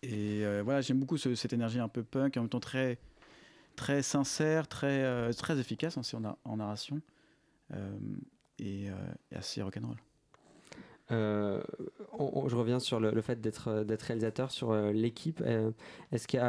[0.02, 2.98] Et euh, voilà, j'aime beaucoup ce- cette énergie un peu punk, en même temps très,
[3.74, 7.00] très sincère, très, très efficace aussi en, na- en narration
[8.58, 9.96] et, et assez rock'n'roll.
[11.12, 11.62] Euh,
[12.18, 15.40] on- je reviens sur le, fait d'être euh, d'être réalisateur, sur euh, l'équipe.
[16.12, 16.40] Est-ce qu'il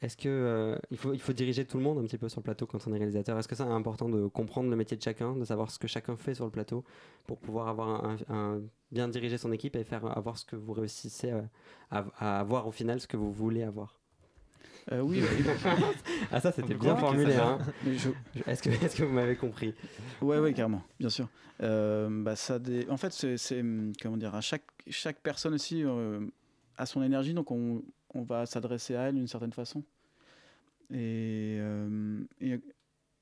[0.00, 2.92] est-ce que faut diriger tout le monde un petit peu sur le plateau quand on
[2.94, 3.38] est réalisateur?
[3.38, 6.16] Est-ce que c'est important de comprendre le métier de chacun, de savoir ce que chacun
[6.16, 6.84] fait sur le plateau
[7.26, 11.32] pour pouvoir avoir un, bien diriger son équipe et faire avoir ce que vous réussissez
[11.90, 14.01] à avoir au final ce que vous voulez avoir?
[14.90, 15.44] Euh, oui, oui,
[16.32, 17.34] Ah ça c'était bien que formulé.
[17.36, 17.58] Hein.
[17.86, 17.90] je,
[18.34, 19.74] Je- Est-ce que est-ce que vous m'avez compris?
[20.20, 21.28] Ouais, ouais, carrément, bien sûr.
[21.62, 23.62] Euh, bah, ça dé- En fait, c'est,
[24.02, 26.26] comment dire, à chaque, chaque personne aussi euh,
[26.76, 27.82] a son énergie, donc on,
[28.14, 29.84] on va s'adresser à elle d'une certaine façon.
[30.90, 32.60] Et, euh, et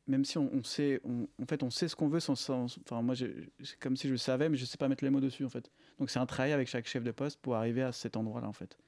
[0.07, 2.78] même si on, on sait, on- en fait, on sait ce qu'on veut sans, sans-
[2.84, 5.20] enfin, moi, c'est comme si je le savais, mais je sais pas mettre les mots
[5.20, 5.70] dessus, en fait.
[5.99, 8.53] Donc, c'est un travail avec chaque chef de poste pour arriver à cet endroit-là, en
[8.53, 8.78] fait.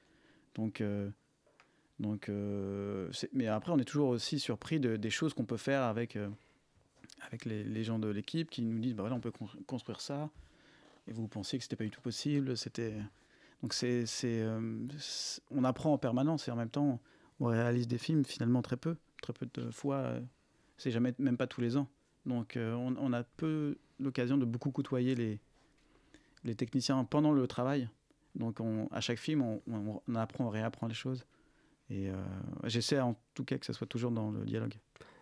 [0.55, 1.09] Donc, euh,
[2.03, 5.81] donc, euh, mais après, on est toujours aussi surpris de, des choses qu'on peut faire
[5.83, 6.15] avec.
[6.15, 6.29] euh,
[7.27, 10.29] avec les, gens de l'équipe qui nous disent bah voilà on peut con- construire ça.
[11.07, 12.95] Et vous pensiez que c'était pas du tout possible c'était
[13.61, 14.87] donc c'est euh,
[15.51, 16.99] on apprend en permanence et en même temps
[17.39, 20.15] on réalise des films finalement très peu très peu de fois
[20.77, 21.87] c'est jamais même pas tous les ans.
[22.25, 25.39] Donc on, a peu l'occasion de beaucoup côtoyer les
[26.43, 27.89] les techniciens pendant le travail.
[28.35, 29.61] Donc on, à chaque film on-
[30.07, 31.25] on apprend on réapprend les choses
[31.89, 32.15] et euh,
[32.65, 34.73] j'essaie en tout cas que ça soit toujours dans le dialogue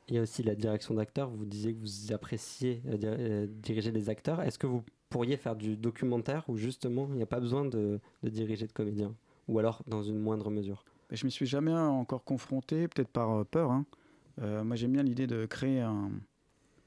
[0.07, 1.30] Il y a aussi la direction d'acteurs.
[1.30, 4.41] Vous disiez que vous appréciez euh, euh, diriger des acteurs.
[4.41, 7.99] Est-ce que vous pourriez faire du documentaire où justement il n'y a pas besoin de,
[8.24, 9.16] de diriger de comédiens
[9.47, 10.86] Ou alors dans une moindre mesure?
[11.12, 13.72] Je m'y suis jamais encore confronté, peut-être par peur.
[13.72, 13.86] hein.
[14.41, 16.09] Euh, moi, j'aime bien l'idée de créer un.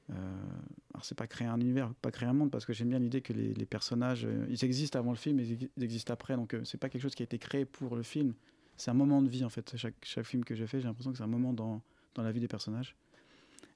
[0.09, 3.21] alors, c'est pas créer un univers, pas créer un monde, parce que j'aime bien l'idée
[3.21, 6.37] que les, les personnages, ils existent avant le film, et ils existent après.
[6.37, 8.35] Donc, c'est pas quelque chose qui a été créé pour le film.
[8.77, 9.77] C'est un moment de vie, en fait.
[9.77, 11.81] Chaque, chaque film que je fais, j'ai l'impression que c'est un moment dans,
[12.15, 12.97] dans la vie des personnages.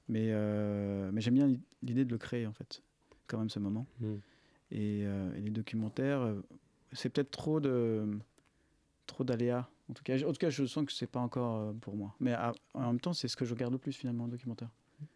[0.07, 2.81] Mais, euh, mais j'aime bien l'i- l'idée de le créer, en fait,
[3.27, 3.85] quand même, ce moment.
[3.99, 4.13] Mm.
[4.71, 6.41] Et, euh, et les documentaires, euh,
[6.93, 8.17] c'est peut-être trop de
[9.07, 9.67] trop d'aléas.
[9.89, 12.13] En tout cas, je- en tout cas, je sens que c'est pas encore pour moi.
[12.19, 14.69] Mais à- en même temps, c'est ce que je regarde le plus finalement en documentaire.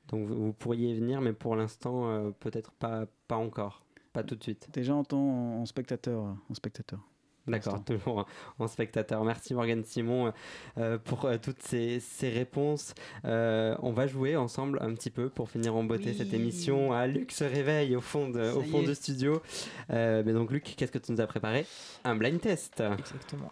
[0.07, 3.85] Donc vous, pourriez venir, mais pour l'instant, euh, peut-être pas, pas encore.
[4.13, 4.67] Pas tout de suite.
[4.73, 5.19] Déjà en temps
[5.59, 6.99] en, spectateur, en spectateur.
[7.45, 8.25] D'accord, toujours
[8.59, 9.23] en- spectateur.
[9.25, 10.31] Merci Morgane Simon euh,
[10.77, 12.93] euh, pour euh, toutes ces, ces réponses.
[13.25, 16.15] Euh, on va jouer ensemble un petit peu pour finir en beauté Oui.
[16.17, 16.93] cette émission.
[16.93, 19.41] Ah, Luc se réveille au fond, de, Ça au fond du studio.
[19.89, 21.65] Euh, mais donc Luc, qu'est-ce que tu nous as préparé?
[22.05, 22.81] Un blind test.
[22.97, 23.51] Exactement.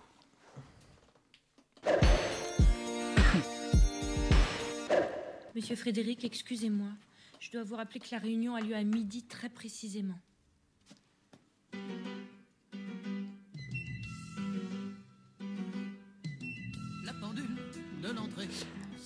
[5.55, 6.87] Monsieur Frédéric, excusez-moi.
[7.39, 10.17] Je dois vous rappeler que la réunion a lieu à midi très précisément.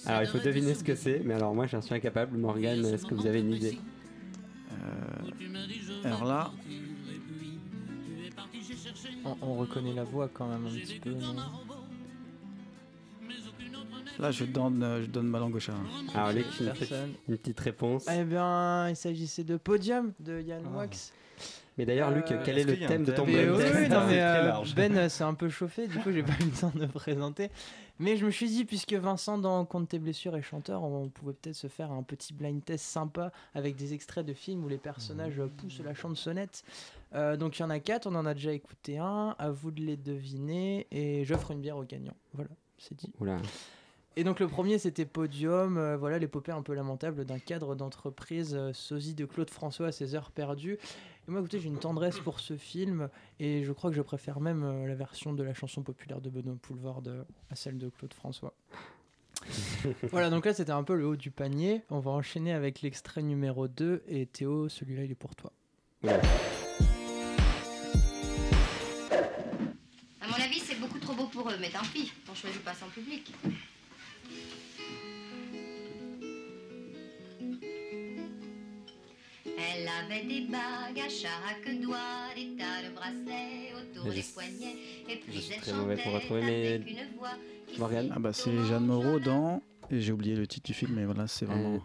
[0.08, 2.38] Alors il faut deviner ce que c'est, mais alors moi j'en suis incapable.
[2.38, 3.78] Morgane, est-ce que vous avez une idée
[4.72, 6.52] Euh, alors là,
[9.24, 11.16] On, on reconnaît la voix quand même un petit peu.
[14.20, 15.74] là, je donne, euh, je donne ma langue au chat.
[15.74, 16.06] hein.
[16.14, 16.72] Alors Luc, une,
[17.30, 18.06] une petite réponse.
[18.12, 20.78] Eh bien, il s'agissait de Podium de Yann Ah.
[20.78, 21.12] Wax.
[21.78, 24.46] Mais d'ailleurs Luc, Euh, quel est le thème de ton oui, oui, non, mais euh,
[24.46, 24.74] large.
[24.76, 27.50] Ben s'est un peu chauffé, du coup j'ai pas eu le temps de présenter.
[28.00, 31.34] Mais je me suis dit, puisque Vincent dans Compte tes blessures est chanteur, on pouvait
[31.34, 34.78] peut-être se faire un petit blind test sympa avec des extraits de films où les
[34.78, 36.64] personnages euh, poussent la chansonnette.
[37.14, 39.72] Euh, donc il y en a quatre, on en a déjà écouté un, à vous
[39.72, 42.16] de les deviner, et j'offre une bière au gagnant.
[42.34, 43.12] Voilà, c'est dit.
[43.20, 43.38] Oula.
[44.18, 48.56] Et donc le premier c'était Podium, euh, voilà l'épopée un peu lamentable d'un cadre d'entreprise
[48.56, 50.78] euh, sosie de Claude François à ses heures perdues.
[51.28, 53.10] Et moi écoutez j'ai une tendresse pour ce film
[53.42, 56.30] et je crois que je préfère même euh, la version de la chanson populaire de
[56.30, 58.54] Benoît Poulvord euh, à celle de Claude François.
[60.12, 61.84] voilà donc là c'était un peu le haut du panier.
[61.90, 65.52] On va enchaîner avec l'extrait numéro 2 et Théo celui-là il est pour toi.
[70.22, 72.74] À mon avis, c'est beaucoup trop beau pour eux, mais tant pis, on choisit pas
[72.74, 73.32] son public.
[79.58, 81.98] Elle avait des bagues à chaque doigt,
[82.36, 84.76] des tas de bracelets autour des poignets,
[85.10, 87.30] et je puis suis elle très mauvais pour chantait avec une voix
[87.80, 89.62] Morgane Ah bah c'est Jeanne Moreau dans.
[89.92, 91.76] Et j'ai oublié le titre du film, mais voilà, c'est vraiment.
[91.76, 91.80] Euh,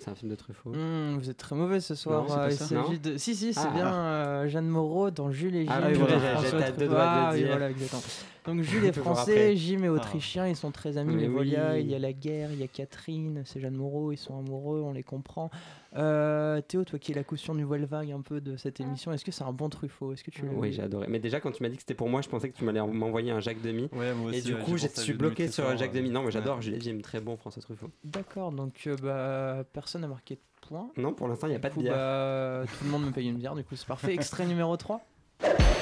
[0.00, 0.70] C'est un film de Truffaut.
[0.70, 2.22] Hmm, vous êtes très mauvais ce soir.
[2.24, 2.64] Non, c'est pas euh, il ça.
[2.66, 3.16] s'agit Non de...
[3.18, 3.70] Si si c'est Ah.
[3.72, 5.70] bien euh, Jeanne Moreau dans Jules et Gilles.
[5.72, 8.02] Ah oui, de voilà, j'étais à deux doigts de le Ah oui, voilà, exactement.
[8.46, 9.56] Donc Jules est français.
[9.56, 11.80] Jim est autrichien, ils sont très amis, Mais les Volia, oui.
[11.80, 14.80] il y a la guerre, il y a Catherine, c'est Jeanne Moreau, ils sont amoureux,
[14.82, 15.50] on les comprend.
[15.96, 19.12] Euh, Théo, toi qui es la caution du voile vague un peu de cette émission,
[19.12, 20.12] est-ce que c'est un bon Truffaut?
[20.12, 21.06] Est-ce que tu l'as Oui, j'ai adoré.
[21.08, 22.80] Mais déjà, quand tu m'as dit que c'était pour moi, je pensais que tu m'allais
[22.80, 23.56] m'envoyer un Jacques.
[23.64, 26.10] Ouais, moi Et du ouais, coup, j'ai je suis Jules bloqué sur très Jacques Demy.
[26.10, 27.90] Non, mais j'adore Juliette Jim, très bon François Truffaut.
[28.04, 30.90] D'accord, donc euh, bah, personne n'a marqué de point.
[30.96, 31.94] Non, pour l'instant, il n'y a Du pas de bière.
[31.94, 34.12] bah, tout le monde me paye une bière, du coup c'est parfait.
[34.14, 35.00] Extrait numéro 3.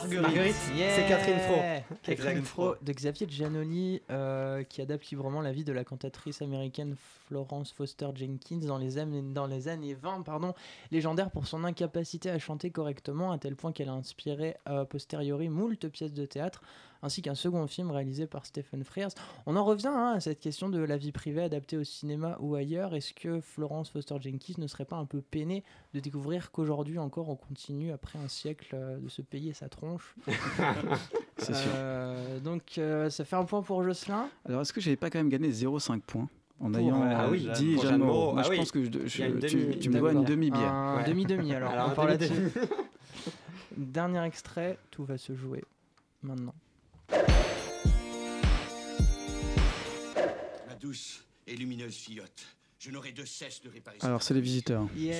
[0.00, 0.54] C'est Marguerite.
[0.90, 1.54] C'est Catherine Fro.
[2.02, 2.42] Catherine.
[2.42, 6.94] Fro de Xavier Giannoli euh, qui adapte librement la vie de la cantatrice américaine
[7.26, 10.54] Florence Foster Jenkins dans les, années- dans les années 20, pardon,
[10.90, 15.48] légendaire pour son incapacité à chanter correctement à tel point qu'elle a inspiré a posteriori
[15.48, 16.62] moult pièces de théâtre
[17.02, 19.10] ainsi qu'un second film réalisé par Stephen Frears.
[19.46, 22.54] On en revient hein, à cette question de la vie privée adaptée au cinéma ou
[22.54, 22.94] ailleurs.
[22.94, 27.28] Est-ce que Florence Foster Jenkins ne serait pas un peu peinée de découvrir qu'aujourd'hui encore
[27.28, 30.14] on continue après un siècle euh, de se payer sa tronche?
[31.38, 31.70] C'est sûr.
[31.74, 34.28] euh, donc euh, ça fait un point pour Jocelyn.
[34.44, 36.28] Alors, est-ce que j'avais pas quand même gagné 0,5 points
[36.60, 38.32] en ayant oui, dit Jeanne Moreau Moreau.
[38.34, 38.56] Moi, Ah je oui.
[38.58, 39.46] pense que je, je-
[39.80, 40.72] tu, me dois une demi-bière.
[40.72, 41.04] Un Ouais.
[41.04, 41.70] demi-demi alors.
[41.72, 42.52] Alors, on là-dessus.
[43.76, 45.64] Dernier extrait, tout va se jouer
[46.22, 46.54] maintenant.
[50.82, 52.44] Douce et lumineuse fillotte,
[52.80, 54.86] je n'aurai de cesse de réparer Alors, c'est les visiteurs.
[54.96, 55.14] Yeah.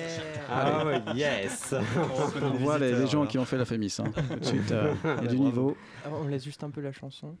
[0.49, 1.73] Ah ouais, yes
[2.41, 3.95] On voit les, les gens qui ont fait la Fémis.
[3.99, 4.11] Hein.
[4.11, 5.77] Tout de suite, euh, il y a du niveau.
[6.05, 7.37] Alors, on laisse juste un peu la chanson.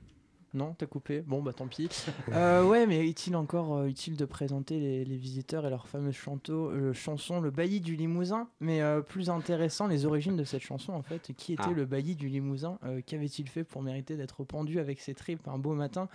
[0.55, 1.21] Non, t'as coupé.
[1.21, 1.89] Bon, bah tant pis.
[2.31, 6.13] Euh, ouais, mais est-il encore euh, utile de présenter les, les visiteurs et leur fameuse
[6.13, 8.47] chanteau, euh, chanson Le bailli du Limousin?
[8.59, 11.31] Mais euh, plus intéressant, les origines de cette chanson en fait.
[11.35, 11.71] Qui était Ah.
[11.75, 12.77] le bailli du Limousin?
[12.85, 16.07] Euh, Qu'avait-il fait pour mériter d'être pendu avec ses tripes un beau matin?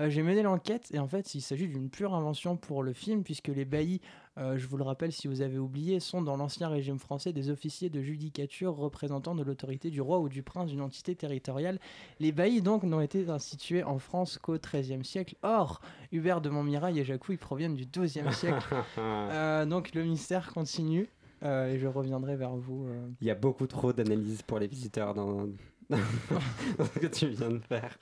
[0.00, 3.22] Euh, J'ai mené l'enquête et en fait, il s'agit d'une pure invention pour le film
[3.22, 4.00] puisque les baillis,
[4.38, 7.50] euh, je vous le rappelle si vous avez oublié, sont dans l'ancien régime français des
[7.50, 11.78] officiers de judicature représentant de l'autorité du roi ou du prince d'une entité territoriale.
[12.20, 15.36] Les baillis donc n'ont été institués en France qu'au XIIIe siècle.
[15.42, 15.80] Or,
[16.12, 18.74] Hubert de Montmirail et Jacouille proviennent du XIIe siècle.
[18.98, 21.08] Euh, donc le mystère continue
[21.42, 22.86] euh, et je reviendrai vers vous.
[22.86, 23.08] euh.
[23.20, 25.46] Il y a beaucoup trop d'analyses pour les visiteurs dans
[26.94, 27.96] ce que tu viens de faire.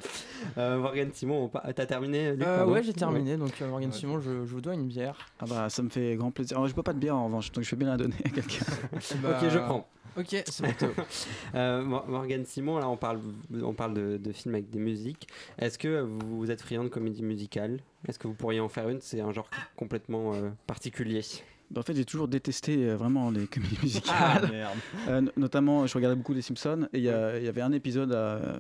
[0.59, 3.37] Euh, Morgane Simon, on pa- t'as terminé Luc, Euh, ouais, j'ai terminé.
[3.37, 3.97] Donc euh, Morgane Ouais.
[3.97, 5.17] Simon, je, je vous dois une bière.
[5.41, 6.57] Ah bah, ça me fait grand plaisir.
[6.57, 8.29] Alors, je bois pas de bière en revanche, donc je vais bien la donner à
[8.29, 8.65] quelqu'un.
[8.93, 9.89] Ok, je prends.
[10.19, 10.89] Ok, c'est bon.
[11.55, 13.21] Euh, Mor- Morgane Simon, là on parle,
[13.63, 15.29] on parle de, de films avec des musiques.
[15.59, 17.81] Est-ce que vous êtes friand de comédie musicale?
[18.09, 19.01] Est-ce que vous pourriez en faire une?
[19.01, 21.23] C'est un genre complètement euh, particulier.
[21.71, 24.43] Bah, en fait, j'ai toujours détesté euh, vraiment les comédies musicales.
[24.45, 24.79] Ah merde.
[25.09, 28.59] Euh, no- notamment, je regardais beaucoup les Simpsons et il y, avait un épisode euh,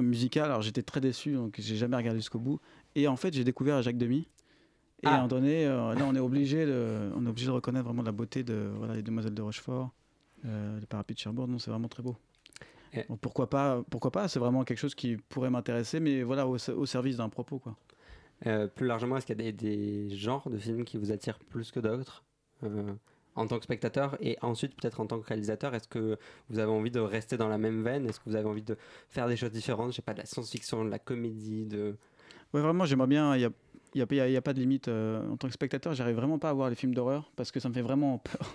[0.00, 0.46] musical.
[0.46, 2.60] Alors j'étais très déçu, donc j'ai jamais regardé jusqu'au bout.
[2.94, 4.28] Et en fait, j'ai découvert Jacques Demy.
[5.02, 5.10] Et Ah.
[5.10, 7.84] à un moment donné, euh, là, on est obligé de, on est obligé de reconnaître
[7.84, 9.90] vraiment la beauté de voilà, les Demoiselles de Rochefort,
[10.46, 11.46] euh, les Parapluies de Cherbourg.
[11.46, 12.16] Non, c'est vraiment très beau.
[12.94, 16.56] Et- pourquoi pas Pourquoi pas C'est vraiment quelque chose qui pourrait m'intéresser, mais voilà, au,
[16.56, 17.76] au service d'un propos, quoi.
[18.44, 21.70] Euh, plus largement, est-ce qu'il y a des, genres de films qui vous attirent plus
[21.70, 22.22] que d'autres
[22.64, 22.92] euh,
[23.34, 24.16] en tant que spectateur?
[24.20, 26.18] Et ensuite peut-être en tant que réalisateur Est-ce que
[26.50, 28.06] vous avez envie de rester dans la même veine?
[28.06, 28.76] Est-ce que vous avez envie de
[29.08, 29.92] faire des choses différentes?
[29.92, 31.96] Je sais pas, de la science-fiction, de la comédie, de...
[32.52, 33.36] Ouais, vraiment, j'aimerais bien.
[33.36, 33.50] Il
[33.94, 34.88] n'y a, pas de limite.
[34.88, 37.60] euh, en tant que spectateur, j'arrive vraiment pas à voir les films d'horreur parce que
[37.60, 38.54] ça me fait vraiment peur.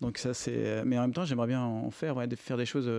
[0.00, 0.84] Donc, ça, c'est.
[0.84, 2.90] Mais en même temps, j'aimerais bien en faire, de faire des choses.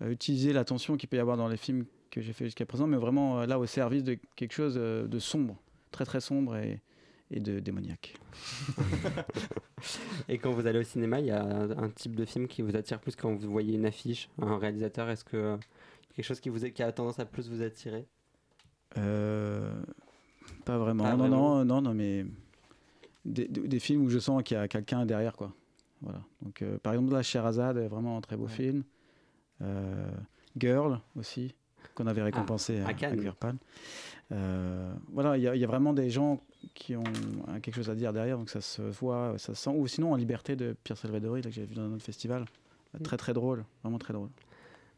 [0.00, 2.96] utiliser l'attention qu'il peut y avoir dans les films que j'ai fait jusqu'à présent, mais
[2.96, 5.56] vraiment euh, là au service de quelque chose euh, de sombre,
[5.90, 6.80] très très sombre et,
[7.32, 8.14] et de démoniaque.
[10.28, 12.76] Et quand vous allez au cinéma, il y a un, type de film qui vous
[12.76, 15.08] attire plus quand vous voyez une affiche, un réalisateur?
[15.10, 15.56] Est-ce que euh,
[16.14, 18.06] quelque chose qui, vous, qui a tendance à plus vous attirer?
[18.98, 19.72] Euh,
[20.64, 21.04] pas vraiment.
[21.04, 21.56] Non, vraiment.
[21.56, 22.26] non, non, non, mais
[23.24, 25.52] des, films où je sens qu'il y a quelqu'un derrière, quoi.
[26.00, 26.22] Voilà.
[26.42, 28.50] Donc, euh, par exemple, là, Sherazade est vraiment un très beau Ouais.
[28.50, 28.84] film.
[29.62, 30.10] Euh,
[30.58, 31.54] Girl aussi,
[31.94, 33.32] qu'on avait récompensé à à, Cannes.
[34.32, 36.40] Euh, voilà, il y, a- il y a vraiment des gens
[36.74, 37.02] qui ont
[37.62, 39.70] quelque chose à dire derrière, donc ça se voit, ça se sent.
[39.74, 42.44] Ou sinon, En Liberté de Pierre Salvadori, là, que j'avais vu dans un autre festival.
[42.94, 43.02] Mm.
[43.02, 44.30] Très, très drôle, vraiment très drôle.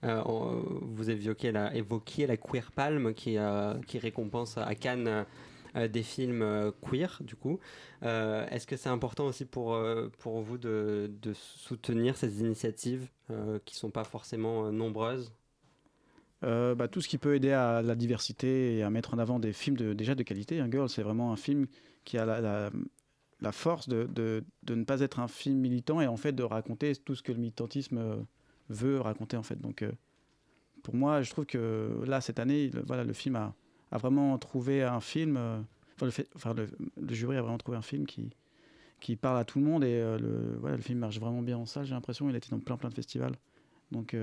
[0.04, 5.24] Euh, on- vous évoquiez la, évoquiez la Queer Palm qui, euh, qui récompense à Cannes
[5.76, 7.58] euh, des films queer, du coup.
[8.02, 9.76] Est-ce que c'est important aussi pour,
[10.18, 13.08] pour vous de, de soutenir ces initiatives
[13.64, 15.32] qui sont pas forcément nombreuses?
[16.44, 19.38] Euh, bah, tout ce qui peut aider à la diversité et à mettre en avant
[19.38, 20.60] des films déjà de qualité.
[20.60, 21.66] Un Girl, c'est vraiment un film
[22.04, 26.32] qui a la, force de, de- ne pas être un film militant et en fait
[26.32, 28.16] de raconter tout ce que le militantisme euh,
[28.68, 29.58] veut raconter en fait.
[29.60, 29.92] Donc euh,
[30.82, 33.54] pour moi, je trouve que là cette année, le, voilà, le film a,
[33.90, 35.38] a vraiment trouvé un film.
[36.34, 36.68] enfin, le,
[37.14, 38.30] jury a vraiment trouvé un film qui
[39.00, 41.66] qui parle à tout le monde et le, voilà, le film marche vraiment bien en
[41.66, 42.28] salle, j'ai l'impression.
[42.30, 43.34] Il a été dans plein plein de festivals.
[43.92, 44.14] Donc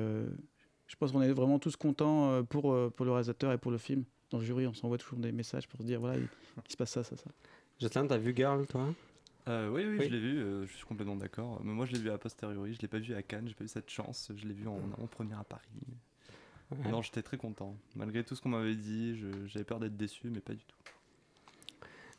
[0.91, 3.71] je pense qu'on est vraiment tous contents euh, pour, euh, pour le réalisateur et pour
[3.71, 4.03] le film.
[4.29, 6.27] Dans le jury, on s'envoie toujours des messages pour se dire voilà, il,
[6.67, 7.31] il se passe ça, ça, ça.
[7.79, 8.93] Jocelyn, t'as vu Girl, toi?
[9.47, 10.05] Euh, oui, oui, Oui.
[10.05, 11.61] je l'ai vu, euh, je suis complètement d'accord.
[11.63, 13.63] Mais moi, je l'ai vu a posteriori, je l'ai pas vu à Cannes, j'ai pas
[13.63, 14.31] eu cette chance.
[14.35, 15.63] Je l'ai vu en, en première à Paris.
[16.71, 16.91] Ouais.
[16.91, 17.75] Non, j'étais très content.
[17.95, 19.17] Malgré tout ce qu'on m'avait dit,
[19.47, 20.77] j'avais peur d'être déçu, mais pas du tout.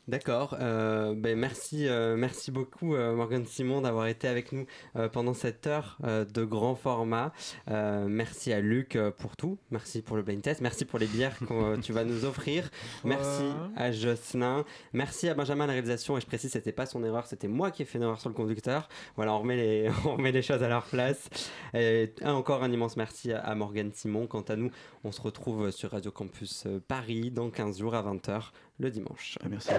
[0.09, 0.57] D'accord.
[0.59, 4.65] euh, ben merci, euh, merci beaucoup euh, Morgan Simon d'avoir été avec nous
[4.97, 7.31] euh, pendant cette heure de grand format.
[7.67, 9.57] Merci à Luc pour tout.
[9.71, 10.59] Merci pour le blind test.
[10.59, 12.69] Merci pour les bières que tu vas nous offrir.
[13.05, 13.43] Merci
[13.77, 14.65] à Jocelyn.
[14.91, 16.17] Merci à Benjamin à la réalisation.
[16.17, 18.29] Et je précise, c'était pas son erreur, c'était moi qui ai fait une erreur sur
[18.29, 18.89] le conducteur.
[19.15, 21.29] Voilà, on remet les, on remet les choses à leur place.
[21.73, 24.27] Et encore un immense merci à, à Morgan Simon.
[24.27, 24.71] Quant à nous,
[25.03, 29.37] on se retrouve sur Radio Campus Paris dans 15 jours à 20h le dimanche.
[29.43, 29.69] Ah, merci.